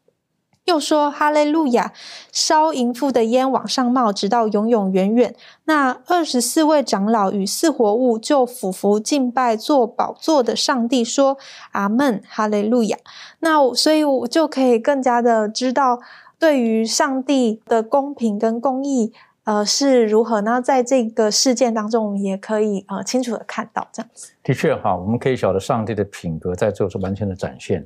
[0.73, 1.93] 又说哈利路亚，
[2.33, 5.35] 烧淫妇的烟往上冒，直到永永远远。
[5.65, 11.37] 那二十四位长老与四活物就俯伏敬拜坐宝座的上帝，说
[11.73, 12.97] 阿门，哈利路亚。
[13.41, 16.01] 那所以我就可以更加的知道，
[16.39, 19.13] 对于上帝的公平跟公义。
[19.45, 20.63] 呃，是如何呢？
[20.63, 24.31] 在这个事件当中，我们也可以呃清楚的看到这样子。
[24.41, 27.85] 的确哈，我们可以晓得上帝的品格在做出完全的展现。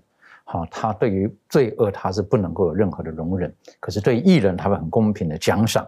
[0.48, 5.84] 好，他对于罪恶他是不能够有任何的容忍，可是对艺人他会很公平的奖赏，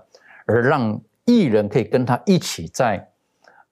[0.46, 3.08] 而让艺人可以跟他一起在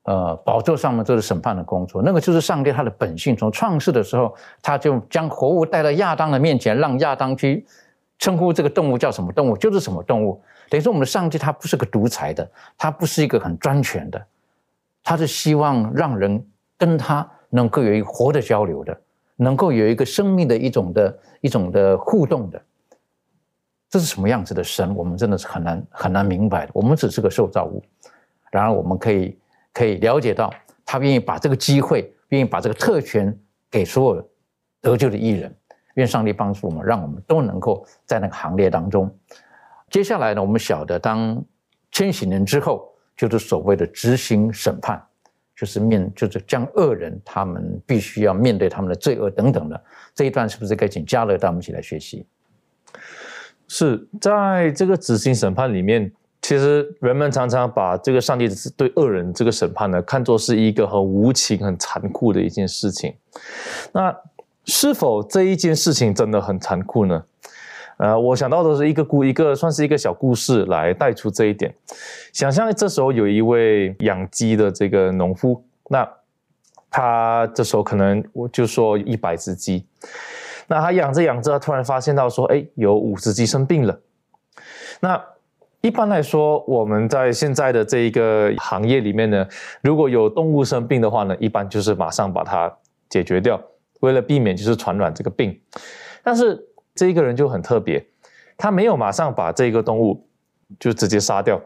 [0.04, 2.00] 呃宝座上面做审判的工作。
[2.00, 3.36] 那个就是上帝他的本性。
[3.36, 4.32] 从创世的时候，
[4.62, 7.66] 他就将活物带到亚当的面前，让亚当去
[8.20, 10.40] 称呼这个动物叫什么动物，就是什么动物。
[10.70, 14.24] 等于说，我们的上帝他不是个独裁的，他不是一个很专权的，
[15.02, 16.46] 他是希望让人
[16.78, 19.00] 跟他能够有一个活的交流的，
[19.36, 22.60] 能够有一个生命的一种的一种的互动的。
[23.88, 24.94] 这是什么样子的神？
[24.94, 26.72] 我们真的是很难很难明白的。
[26.74, 27.82] 我们只是个受造物，
[28.50, 29.38] 然而我们可以
[29.72, 30.52] 可以了解到，
[30.84, 33.38] 他愿意把这个机会，愿意把这个特权
[33.70, 34.28] 给所有
[34.80, 35.54] 得救的艺人。
[35.94, 39.10] 愿上帝帮助我们，让我们都能够在那个行列当中。
[39.88, 41.42] 接下来呢，我们晓得，当
[41.90, 45.02] 千禧年之后，就是所谓的执行审判，
[45.56, 49.82] 就是面，就是将恶人他们必须要面对他们的罪恶等等的
[50.14, 52.26] 这一段，是不是该请加勒带我们一起来学习？
[53.66, 63.14] 是在这个执行审判里面，其实人们常常把这个上帝对恶人这个审判呢，看作是一个很无情、很残酷的一件事情。
[63.92, 64.14] 那
[64.66, 67.24] 是否这一件事情真的很残酷呢？
[67.98, 71.74] 呃，我想到的是一个故一个算是一个小故事来带出这一点。
[72.30, 76.06] 想象这时候有一位养鸡的这个农夫，那
[76.90, 79.86] 他这时候可能我就说一百只鸡，
[80.66, 83.98] 那他养着养着，突然发现到说，哎，有五只鸡生病了。
[85.00, 85.18] 那
[85.80, 89.48] 一般来说，我们在现在的这一个行业里面呢，
[89.80, 92.70] 如果有动物生病的话呢，一般就是马上把它
[93.08, 93.58] 解决掉，
[94.00, 95.58] 为了避免就是传染这个病，
[96.22, 96.62] 但是。
[96.96, 98.04] 这一个人就很特别，
[98.56, 100.26] 他没有马上把这个动物
[100.80, 101.60] 就直接杀掉，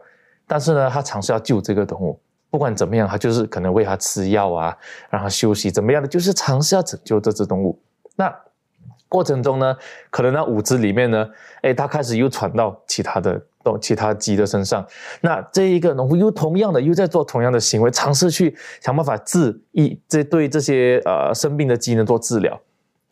[0.45, 2.19] 但是呢，他尝试要救这个动物，
[2.49, 4.77] 不管怎么样，他就是可能喂它吃药啊，
[5.09, 7.81] 让它休息，怎么样的，就是尝试要拯救这只动物。
[8.17, 8.31] 那
[9.07, 9.75] 过程中呢，
[10.09, 11.29] 可能那五只里面呢，
[11.61, 14.85] 哎，他开始又传到其他的动其他鸡的身上，
[15.21, 22.57] 那这一个农夫又同样的又在做同样的行为，尝试去想办法治一这对这些呃生病的鸡呢做治疗，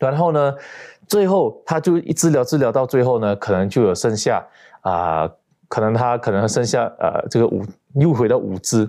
[0.00, 0.56] 然后呢。
[1.08, 4.46] 最后，他就一治疗治疗到最后呢，可能就有剩下
[4.82, 5.28] 啊，
[5.66, 8.88] 可能他可能剩下呃，这个五又回到五只，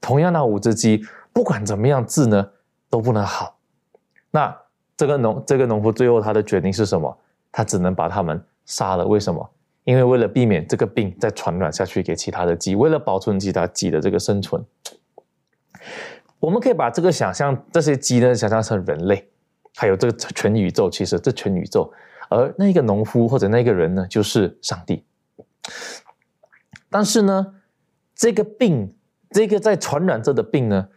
[0.00, 2.48] 同样那五只鸡，不管怎么样治呢，
[2.88, 3.58] 都不能好。
[4.30, 4.56] 那
[4.96, 7.14] 这个农这个农夫最后他的决定是什么？
[7.52, 9.06] 他只能把他们杀了。
[9.06, 9.46] 为什么？
[9.84, 14.64] 因为为了避免这个病再传染下去给其他的鸡，为了保存其他鸡的这个生存，
[16.40, 19.28] 我们可以把这个想象这些鸡呢想象成人类。
[19.76, 21.92] 还有这个全宇宙，其实这全宇宙，
[22.28, 25.04] 而那个农夫或者那个人呢，就是上帝。
[26.90, 27.54] 但是呢，
[28.14, 28.92] 这个病，
[29.30, 30.88] 这个在传染着的病呢，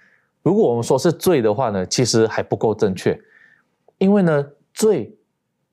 [0.42, 3.20] 如果我们说是罪的话呢，其实还不够正确，
[3.98, 5.16] 因为呢，罪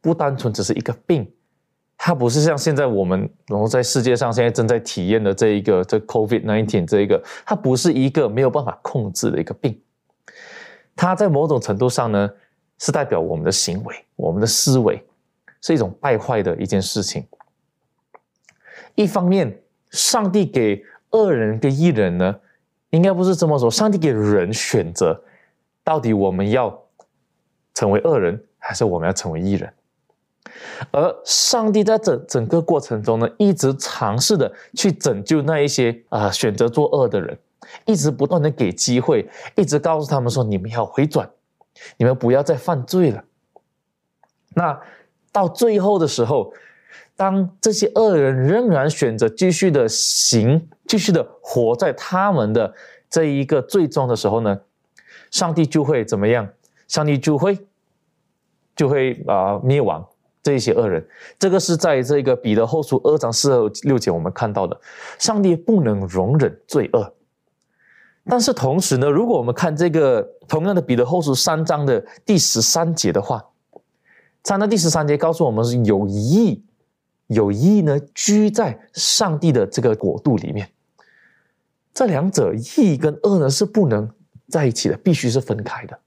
[0.01, 1.30] 不单纯只是一个病，
[1.96, 9.80] 它不是像现在我们然后在世界上现在正在体验的这一个这 COVID nineteen 这一个，它不是一个没有办法控制的一个病，
[10.96, 12.30] 它在某种程度上呢。
[12.78, 15.04] 是代表我们的行为，我们的思维
[15.60, 17.26] 是一种败坏的一件事情。
[18.94, 19.60] 一方面，
[19.90, 22.34] 上帝给恶人跟义人呢，
[22.90, 23.70] 应该不是这么说。
[23.70, 25.22] 上帝给人选择，
[25.84, 26.76] 到底我们要
[27.74, 29.72] 成为恶人，还是我们要成为义人？
[30.90, 37.38] 而上帝在整整个过程中呢，一直尝试的去拯救那一些啊选择作恶的人，
[37.84, 41.28] 一直不断的给机会，一直告诉他们说：你们要回转。
[41.96, 43.24] 你们不要再犯罪了。
[44.54, 44.80] 那
[45.30, 46.52] 到最后的时候，
[47.16, 52.74] 当这些恶人仍然选择继续的行，继续的活在他们的
[53.10, 54.60] 这一个最终的时候呢，
[55.30, 56.48] 上帝就会怎么样？
[56.88, 57.58] 上帝就会
[58.74, 60.06] 就会啊灭亡
[60.42, 61.06] 这一些恶人。
[61.38, 64.80] 这个是在这个彼得后书二章四二六节我们看到的，
[65.18, 67.14] 上帝不能容忍罪恶。
[68.30, 73.42] 但是同时呢，如果我们看这个同样的彼得后书三章的第十三节的话，
[74.44, 76.62] 三章第十三节告诉我们是有义，
[77.28, 80.68] 有义呢居在上帝的这个国度里面。
[81.94, 84.08] 这两者义跟恶呢是不能
[84.48, 85.98] 在一起的，必须是分开的。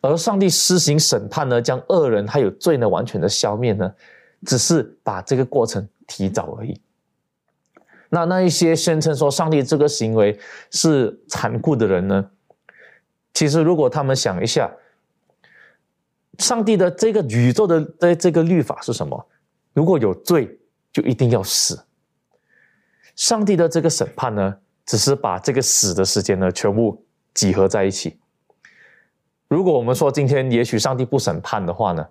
[0.00, 3.92] 而上帝施行审判呢，将恶人还有罪呢完全的消灭呢，
[4.46, 6.80] 只是把这个过程提早而已。
[8.14, 10.38] 那那一些宣称说上帝这个行为
[10.70, 12.30] 是残酷的人呢，
[13.32, 14.70] 其实如果他们想一下，
[16.38, 19.26] 上帝的这个宇宙的的这个律法是什么？
[19.72, 20.58] 如果有罪，
[20.92, 21.82] 就一定要死。
[23.16, 24.58] 上帝的这个审判呢？
[24.84, 27.02] 只是把这个死的时间呢全部
[27.32, 28.18] 集合在一起。
[29.48, 32.06] 如果我们说今天也许上帝不审判的话呢，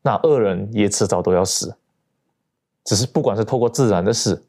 [0.00, 1.76] 那恶人也迟早都要死。
[2.84, 4.42] 只是不管是透过自然的死，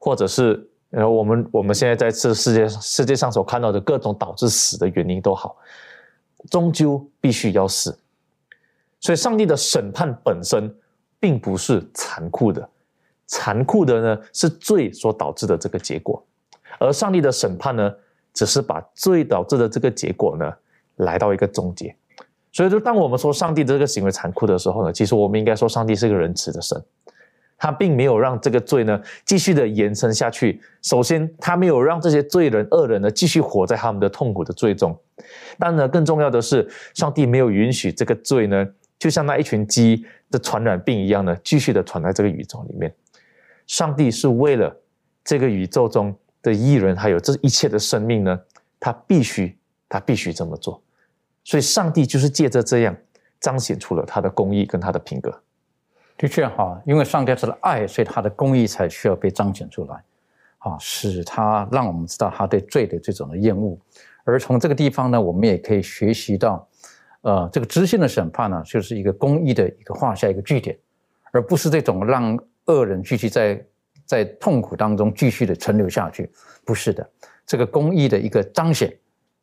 [0.00, 5.56] 或者是呃我们我们现在在这世界世界上所看到的各种导致死的原因都好，
[6.50, 7.96] 终究必须要死。
[8.98, 10.74] 所以上帝的审判本身
[11.20, 12.68] 并不是残酷的，
[13.26, 16.20] 残酷的呢是罪所导致的这个结果。
[16.78, 17.94] 而上帝的审判呢，
[18.32, 20.50] 只是把罪导致的这个结果呢，
[20.96, 21.94] 来到一个终结。
[22.52, 26.82] 所以，就当我们说上帝的这个行为残酷的时候呢，其实我们应该说，上帝是个仁慈的神，
[27.60, 30.60] 他并没有让这个罪呢继续的延伸下去。
[30.82, 34.98] 首先，他没有让这些罪人、恶人呢继续活在他们的痛苦的罪中。
[35.58, 38.66] 但呢，更重要的是，上帝没有允许这个罪呢，
[38.98, 42.92] 就像那一群鸡的传染病一样呢，继续的传在这个宇宙里面。
[43.66, 44.74] 上帝是为了
[45.22, 46.16] 这个宇宙中。
[46.42, 48.40] 的艺人，还有这一切的生命呢？
[48.80, 49.58] 他必须，
[49.90, 50.82] 他必须这么做。
[51.44, 52.96] 所以，上帝就是借着这样
[53.38, 55.38] 彰显出了他的公义跟他的品格。
[56.20, 60.04] 的确哈，因为上帝是爱，所以他的公义才需要被彰显出来，
[60.58, 63.78] 啊，使他让我们知道他对罪的这种的厌恶。
[64.24, 66.68] 而从这个地方呢，我们也可以学习到，
[67.22, 70.78] 呃，这个知性的审判呢，就是一个公义的一个画下一个句点，
[71.30, 73.64] 而不是这种让恶人继续在。
[74.06, 76.28] 在痛苦当中继续的存留下去，
[76.64, 77.08] 不是的。
[77.46, 78.92] 这个公义的一个彰显，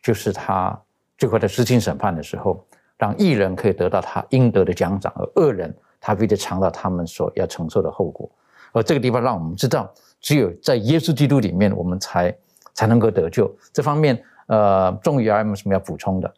[0.02, 0.78] 就是他
[1.18, 2.68] 最后在执行审判的时候，
[2.98, 5.74] 让义人可以得到他应得的奖赏，而恶人
[6.08, 8.30] 他必须尝到他们所要承受的后果。
[8.72, 12.34] 而这个地方让我们知道，只有在耶稣基督里面，我们才
[12.74, 13.54] 才能够得救。
[13.74, 16.34] 这方面，呃，仲宇还有什么要补充的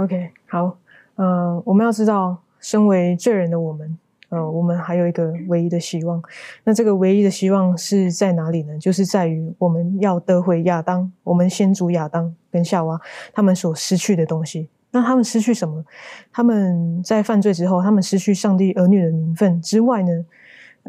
[0.00, 0.74] ？OK，好，
[1.16, 3.98] 呃，我们要知道，身为罪人的我们。
[4.30, 6.22] 呃，我们还有一个唯一的希望，
[6.64, 8.78] 那这个唯一的希望是在哪里呢？
[8.78, 12.98] 就是在于我们要得回亚当，我们先祖亚当跟夏娃
[13.34, 14.70] 他们所失去的东西。
[14.90, 15.84] 那他们失去什么？
[16.32, 20.24] 他们在犯罪之后，他们失去上帝儿女的名分之外呢？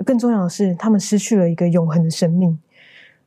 [0.06, 2.58] 更重要的是，他们失去了一个永恒的生命。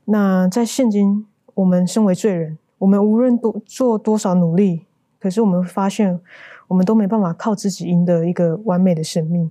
[0.07, 4.87] 那在现今，我们身为罪人，我们无论多做多少努力，
[5.21, 6.21] 可是我们发现。
[6.69, 9.51] 我们都没办法靠自己赢得一个完美的生命。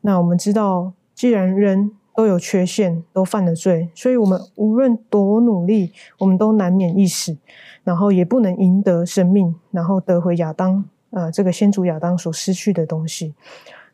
[0.00, 7.36] 那我们知道，既然人都有缺陷，都犯了罪，所以我们无论多努力，我们都难免一死，
[7.84, 13.34] 然后也不能赢得生命，然后得回亚当呃这个先祖亚当所失去的东西。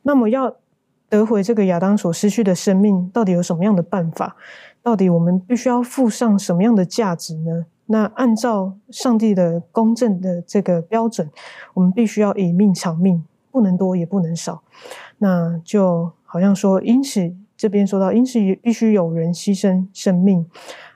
[0.03, 0.55] 那么要
[1.09, 4.37] 得回这个亚当所失去的生命，到底有什么样的办法？
[4.83, 7.67] 到底我们必须要付上什么样的价值呢？
[7.87, 11.29] 那按照上帝的公正的这个标准，
[11.75, 14.63] 我们必须要以命偿命，不能多也不能少。
[15.19, 20.45] 那就好像说，因此这边说到，因此必须有人牺牲生命，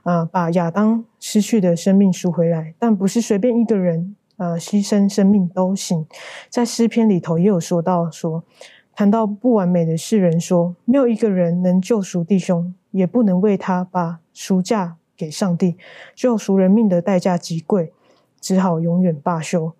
[0.02, 2.74] 啊，把亚当失去的生命赎回来。
[2.76, 6.04] 但不是随便一个人，呃，牺牲生命都行。
[6.50, 8.42] 在诗篇里头也有说到，说
[8.96, 14.96] 谈到不完美的世人，说没有一个人能救赎弟兄，也不能为他把赎价。
[15.16, 15.78] 给上帝
[16.16, 17.92] 救赎人命的代价极贵，
[18.38, 19.72] 只好永远罢休。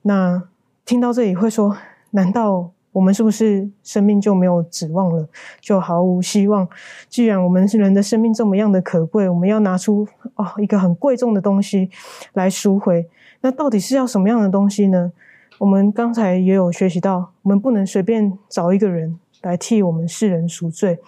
[0.00, 0.42] 那
[0.86, 1.76] 听到这里会说：
[2.10, 5.26] 难道我们是不是生命就没有指望了，
[5.60, 6.68] 就毫无希望？
[7.08, 11.90] 既然我们是人的生命这么样的可贵，我们要拿出哦一个很贵重的东西
[12.34, 13.08] 来赎回。
[13.40, 15.10] 那到底是要什么样的东西呢？
[15.58, 20.98] 我们刚才也有学习到，我们不能随便找一个人来替我们世人赎罪。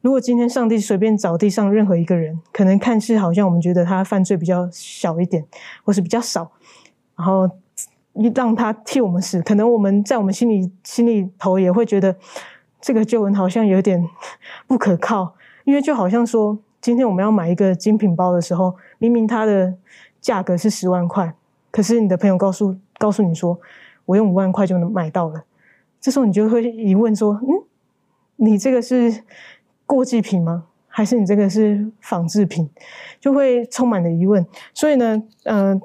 [0.00, 5.44] 如果今天上帝随便找地上任何一个人，可能看似好像我们觉得他犯罪比较小一点，
[5.82, 6.52] 或是比较少，
[7.16, 7.48] 然后
[8.14, 12.16] 你让他替我们死，可能我们在我们心里心里头也会觉得
[12.80, 14.08] 这个旧闻好像有点
[14.66, 15.34] 不可靠，
[15.64, 19.74] 因为就好像说，今天我们要买一个精品包的时候，明明它的
[20.20, 21.34] 价格是十万块，
[21.70, 23.58] 可是你的朋友告诉告诉你说，
[24.04, 25.44] 我用五万块就能买到了。
[26.00, 27.48] 这时候你就会疑问说：嗯，
[28.36, 29.24] 你这个是
[29.86, 30.66] 过季品吗？
[30.86, 32.70] 还是你这个是仿制品？
[33.18, 34.46] 就会充满了疑问。
[34.72, 35.80] 所以呢，呃，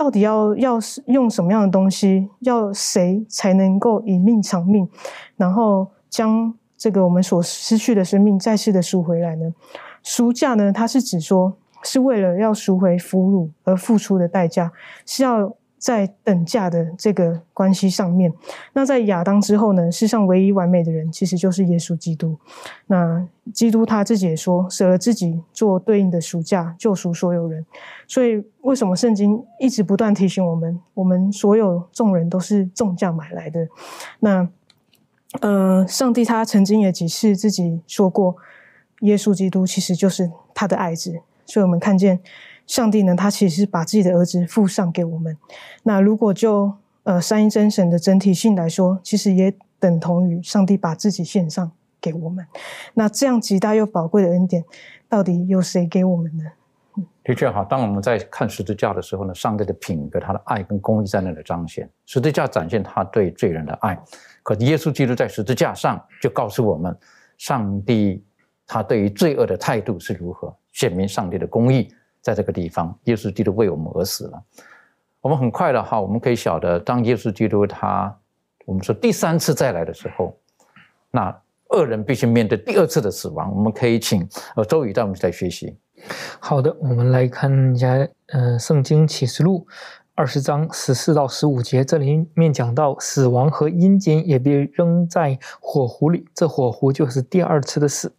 [0.00, 0.78] 到底要要
[1.08, 2.26] 用什么样的东西？
[2.38, 4.88] 要谁才能够以命偿命，
[5.36, 9.52] 然后将这个我们所失去的生命再次的赎回来呢？
[10.02, 10.72] 赎价呢？
[10.72, 14.72] 它是指说，是为了要赎回俘虏而付出的代价，
[15.04, 18.30] 是要在等价的这个关系上面。
[18.74, 19.90] 那在亚当之后呢？
[19.90, 22.36] 世上唯一完美的人，其实就是耶稣基督。
[22.86, 27.64] 那基督他自己也说，舍了自己做对应的赎价，救赎所有人。
[28.06, 33.66] 所以，为什么圣经一直不断提醒我们，我们所有众人都是重价买来的？
[34.20, 34.48] 那，
[35.40, 38.36] 呃，上帝他曾经也几次自己说过。
[39.00, 42.20] 耶稣基督其实就是他的爱子，所以我们看见
[42.70, 45.36] 上帝呢，他其实是把自己的儿子付上给我们。
[45.82, 52.46] 那如果就呃三一真神的整体性来说，其实也等同于上帝把自己献上给我们。
[52.94, 54.64] 那这样极大又宝贵的恩典，
[55.08, 56.44] 到底有谁给我们呢？
[57.24, 61.90] 的确哈，当我们在看十字架的时候呢，上帝的品格、他的爱跟公义在那里彰显。
[62.06, 64.00] 十字架展现他对罪人的爱，
[64.44, 66.96] 可耶稣基督在十字架上就告诉我们，
[67.36, 68.24] 上帝。
[68.72, 70.56] 他对于罪恶的态度是如何？
[70.70, 74.42] 显明上帝的公义在这个地方，耶稣基督为我们而死了。
[75.20, 78.16] 我们很快的哈，我们可以晓得，当耶稣基督他，
[78.64, 80.36] 我们说第三次再来的时候，
[81.10, 81.36] 那
[81.70, 83.54] 恶人必须面对第二次的死亡。
[83.54, 85.76] 我们可以请呃周宇带我们来学习。
[86.38, 89.66] 好的，我们来看一下，呃，圣经启示录。
[90.16, 98.12] 二十章十四到十五节，这里面讲到死亡和阴间也被扔在火湖里，这火湖就是第二次的死。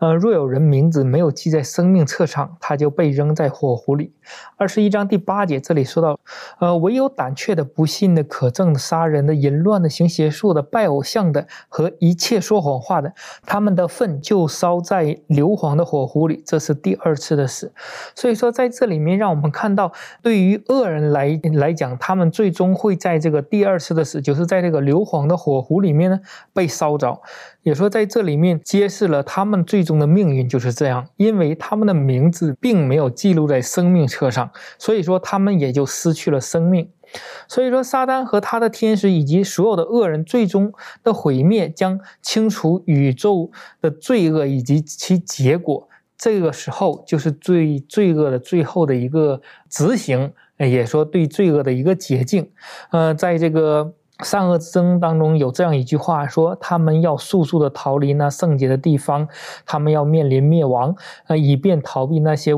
[0.00, 4.12] 呃，若有人名字没有记在生命册上，他就被扔在火湖里。
[4.56, 6.18] 二十一章第八节，这里说到，
[6.58, 13.12] 呃，唯有胆怯的、不信的、可憎的、杀人的、淫乱的、行邪术的、拜偶像的和一切说谎话的，
[13.46, 16.42] 他们的粪就烧在硫磺的火壶里。
[16.44, 17.72] 这是第二次的死。
[18.14, 26.18] 所以说，在这里面让我们看到，对于恶人来来讲，他们最终会在这个第二次的死，就是在这个硫磺的火壶里面呢
[26.52, 27.20] 被烧着。
[27.62, 36.90] 也说在这里面揭示了他们最终的命运就是这样，因为他们的名字并没有记录在生命册车上，所以说他们也就失去了生命。
[37.46, 40.72] 所以说，撒旦和他的天使以及所有的恶人最终
[41.04, 43.50] 的毁灭将清除宇宙
[43.80, 45.88] 的罪恶以及其结果。
[46.16, 49.40] 这个时候就是最罪恶的最后的一个
[49.70, 52.50] 执行，也说对罪恶的一个捷径。
[52.90, 53.94] 呃，在这个。
[54.24, 59.28] 善恶之争当中有这样一句话说：“他们要速速的逃离那圣洁的地方，
[59.64, 60.92] 他们要面临灭亡，
[61.28, 62.52] 呃，以便逃避那些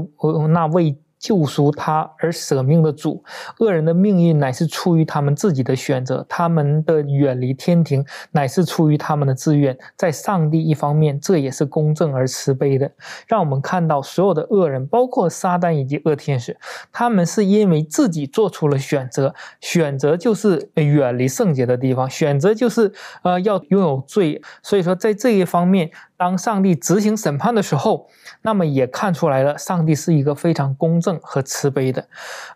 [0.49, 3.23] 那未。”救赎他而舍命的主，
[3.59, 9.79] 恶人的命运乃是出于他们自己的选择，他们的远离天庭乃是出于他们的自愿。
[9.97, 12.91] 在上帝一方面，这也是公正而慈悲的。
[13.29, 16.57] 让我们看到所有的恶人，包括撒旦以及恶天使，
[16.91, 22.91] 他们是因为自己做出了选择，选择就是远离圣洁的地方，选择就是
[23.23, 24.41] 呃要拥有罪。
[24.63, 25.91] 所以说，在这一方面。
[26.21, 28.07] 当上帝执行审判的时候，
[28.43, 32.07] 那么也看出来了，上帝是一个非常公正和慈悲的。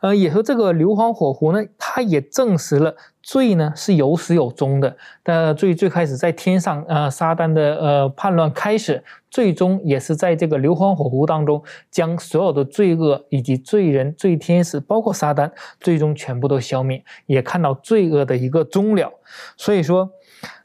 [0.00, 4.96] 呃，也说这个硫磺火湖呢，它也证实了罪呢是有始有终的。
[5.22, 15.50] 但罪最开始在天上，呃，撒旦的呃叛乱开始，最终也是在这个硫磺火湖当中，将所有的罪恶以及罪人、罪天使，包括撒旦，
[15.80, 19.12] 最终全部都消灭，也看到罪恶的一个终了。
[19.56, 20.10] 所以说。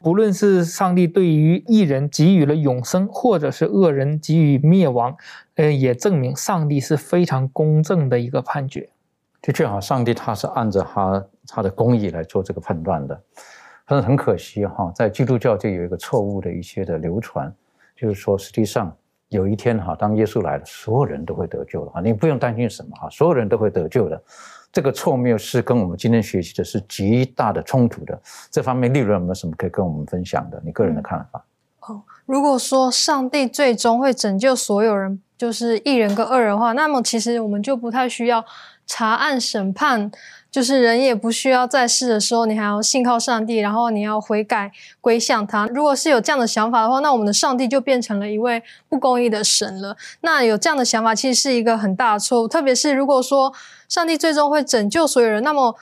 [0.02, 5.16] 不论是上帝对于异人给予了永生，或者是恶人给予灭亡，
[5.56, 8.88] 呃，也证明上帝是非常公正的一个判决。
[9.42, 13.20] 的确哈，上帝他是按照他他的公义来做这个判断的。
[13.86, 17.52] 但是很可惜哈，在基督教就有一个错误的一些的流传，
[17.96, 18.94] 就是说实际上
[19.30, 24.22] 有一天哈，当耶稣来了，所有人都会得救的哈，你不用担心什么哈，所有人都会得救的。
[24.72, 28.20] 这个错谬是跟我们今天学习的是极大的冲突的。
[28.50, 30.60] 这方面，利润有没有什么可以跟我们分享的？
[30.64, 31.44] 你个人的看法？
[31.80, 38.44] 哦，如果说上帝最终会拯救所有人，就是一人跟二人的话，那么其实我们就不太需要
[38.86, 40.10] 查案审判。
[40.50, 45.66] 就是人也不需要在世的时候，你还要信靠上帝，然后你要悔改归向他。
[45.68, 49.96] 如果是有这样的想法的话，那我们的上帝就变成了一位不公义的神了。
[50.22, 52.48] 那有这样的想法，其实是一个很大的错误。
[52.48, 53.52] 特别是如果说
[53.88, 55.76] 上帝最终会拯救所有人，那么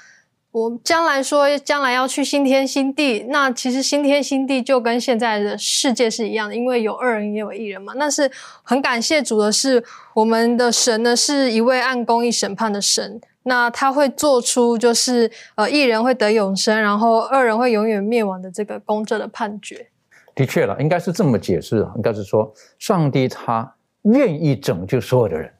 [0.50, 7.94] 我将来说将来要去新天新地，那其实新天新地就跟现在的世界是一样的，因为有二人也有一人嘛。
[7.96, 8.30] 那是
[8.62, 9.82] 很感谢主的是，
[10.14, 13.20] 我们的神呢是一位按公义审判的神。
[13.48, 19.90] 那他会做出就是呃一人会得永生，然后二人会永远灭亡的这个公正的判决。
[20.34, 25.52] 的确了，应该是这么解释啊，应该是说上帝他愿意拯救所有的人，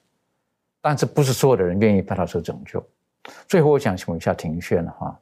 [0.81, 2.81] 但是不是所有的人愿意被他所拯救。
[3.49, 5.21] 最后，我想请问一下庭轩哈，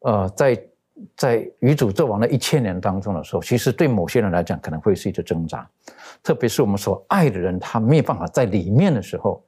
[0.00, 0.64] 呃，在
[1.16, 5.68] 在与主作王的一千年当中的时候，其实对某些人来讲可能会是一个挣扎，
[6.22, 9.44] 特别是我们所爱的人他没有办法在里面的时候，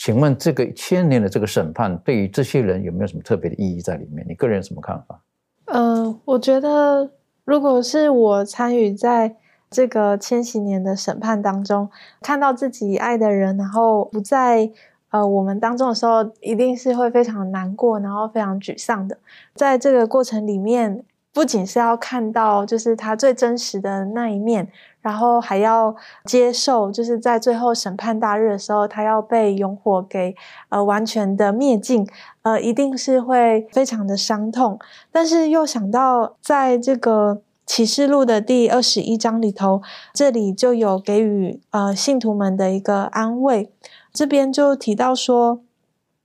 [0.00, 4.24] 请问这个千年的这个审判对于这些人有没有什么特别的意义在里面？
[4.26, 5.20] 你个人有什么看法？
[5.66, 7.10] 嗯，我觉得
[7.44, 9.36] 如果是我参与在
[9.70, 11.90] 这个千禧年的审判当中，
[12.22, 14.72] 看到自己爱的人，然后不在。
[15.10, 19.18] 呃，我们当中的时候，一定是会非常难过，然后非常沮丧的。
[19.56, 24.68] 在这个过程里面，不仅是要看到就是他最真实的那一面，
[25.02, 25.94] 然后还要
[26.24, 30.34] 接受，就是在最后审判大日的时候，他要被永火给
[30.68, 32.06] 呃完全的灭尽，
[32.42, 34.78] 呃，一定是会非常的伤痛。
[35.10, 39.80] 但是又想到，在这个启示录的第二十一章里头，
[40.12, 43.72] 这里就有给予呃信徒们的一个安慰。
[44.12, 45.60] 这边就提到说，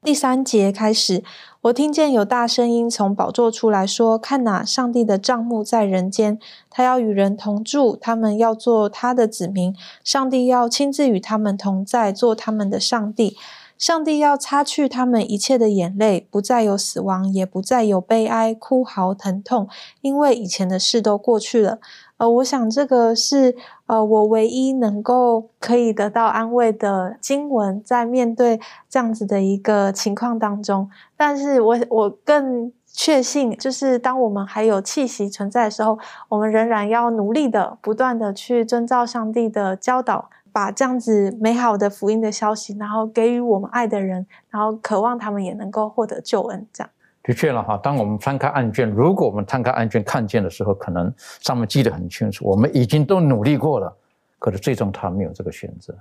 [0.01, 1.23] 第三节开始，
[1.65, 6.37] 我听见有大声音从宝座出来说：“看哪，上帝的帐幕在人间，
[6.69, 13.35] 他要与人同住，他们要做他的子民，上帝要亲自与他们同在，做他们的上帝。
[13.79, 19.67] 上帝要擦去他们一切的眼泪，不再有死亡，也不再有悲哀、哭嚎、疼痛，
[20.01, 21.79] 因为以前的事都过去了。”
[22.17, 23.55] 呃，我想这个是
[23.87, 28.59] 呃我唯一能够可以得到安慰的经文，在面对
[28.89, 30.89] 这样子的一个情况当中。
[31.17, 35.99] 但是我我更确信，就是当我们还有气息存在的时候，
[36.29, 46.89] 我们仍然要努力的、不断的去遵照上帝的教导，把这样子美好的福音的消息，然后给予我们爱的人，然后渴望他们也能够获得救恩，这样。
[47.25, 53.91] 的确了哈，当我们翻开案卷，如果我们摊开案卷看见的时候，可能上面记得很清楚，我们已经都努力过了，
[54.37, 55.97] 可是最终他没有这个选择，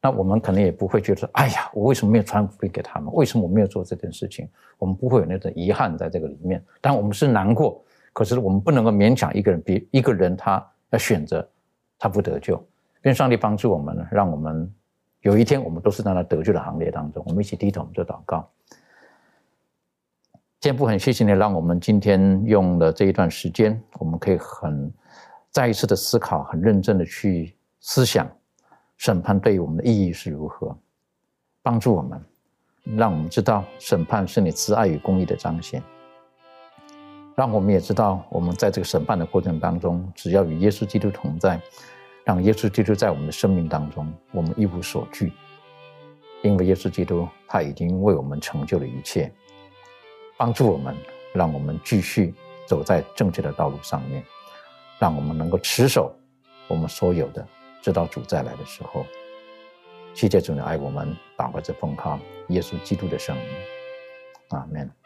[0.00, 3.12] 那我们可能也不会觉得，哎呀，我为什么没有传福音给他们？
[3.12, 4.48] 为什么我没有做这件事情？
[4.78, 6.64] 我们不会有那种遗憾在这个里面。
[6.80, 7.84] 但我们是难过，
[8.14, 11.46] 可是我们不能够勉强一个人，比一个人他要选择，
[11.98, 12.58] 他不得救。
[13.02, 14.72] 愿上帝帮助我们，让我们
[15.20, 17.22] 有一天我们都是在那得救的行列当中。
[17.26, 18.48] 我们一起低头，我们就祷告。
[20.64, 24.90] 先不很谢谢你，让我们今天用了这一段时间，我们可以很
[25.50, 28.26] 再一次的思考，很认真的去思想
[28.96, 30.74] 审判对于我们的意义是如何，
[31.62, 32.18] 帮助我们，
[32.96, 35.82] 让我们知道审判是你慈爱与公义的彰显，
[37.36, 41.60] 让我们也知道我们在这个审判的过程当中，只要与耶稣基督同在，
[42.24, 45.30] 让耶稣基督在我们的生命当中，我们一无所惧，
[46.42, 49.30] 因为耶稣基督他已经为我们成就了一切。
[50.36, 50.96] 帮助我们，
[51.32, 52.34] 让我们继续
[52.66, 54.24] 走在正确的道路上面，
[54.98, 56.14] 让我们能够持守
[56.68, 57.46] 我们所有的，
[57.82, 59.06] 直到主再来的时候。
[60.14, 62.18] 谢谢主的爱，我们祷告着奉靠
[62.48, 63.46] 耶稣基督的圣名，
[64.50, 65.03] 阿门。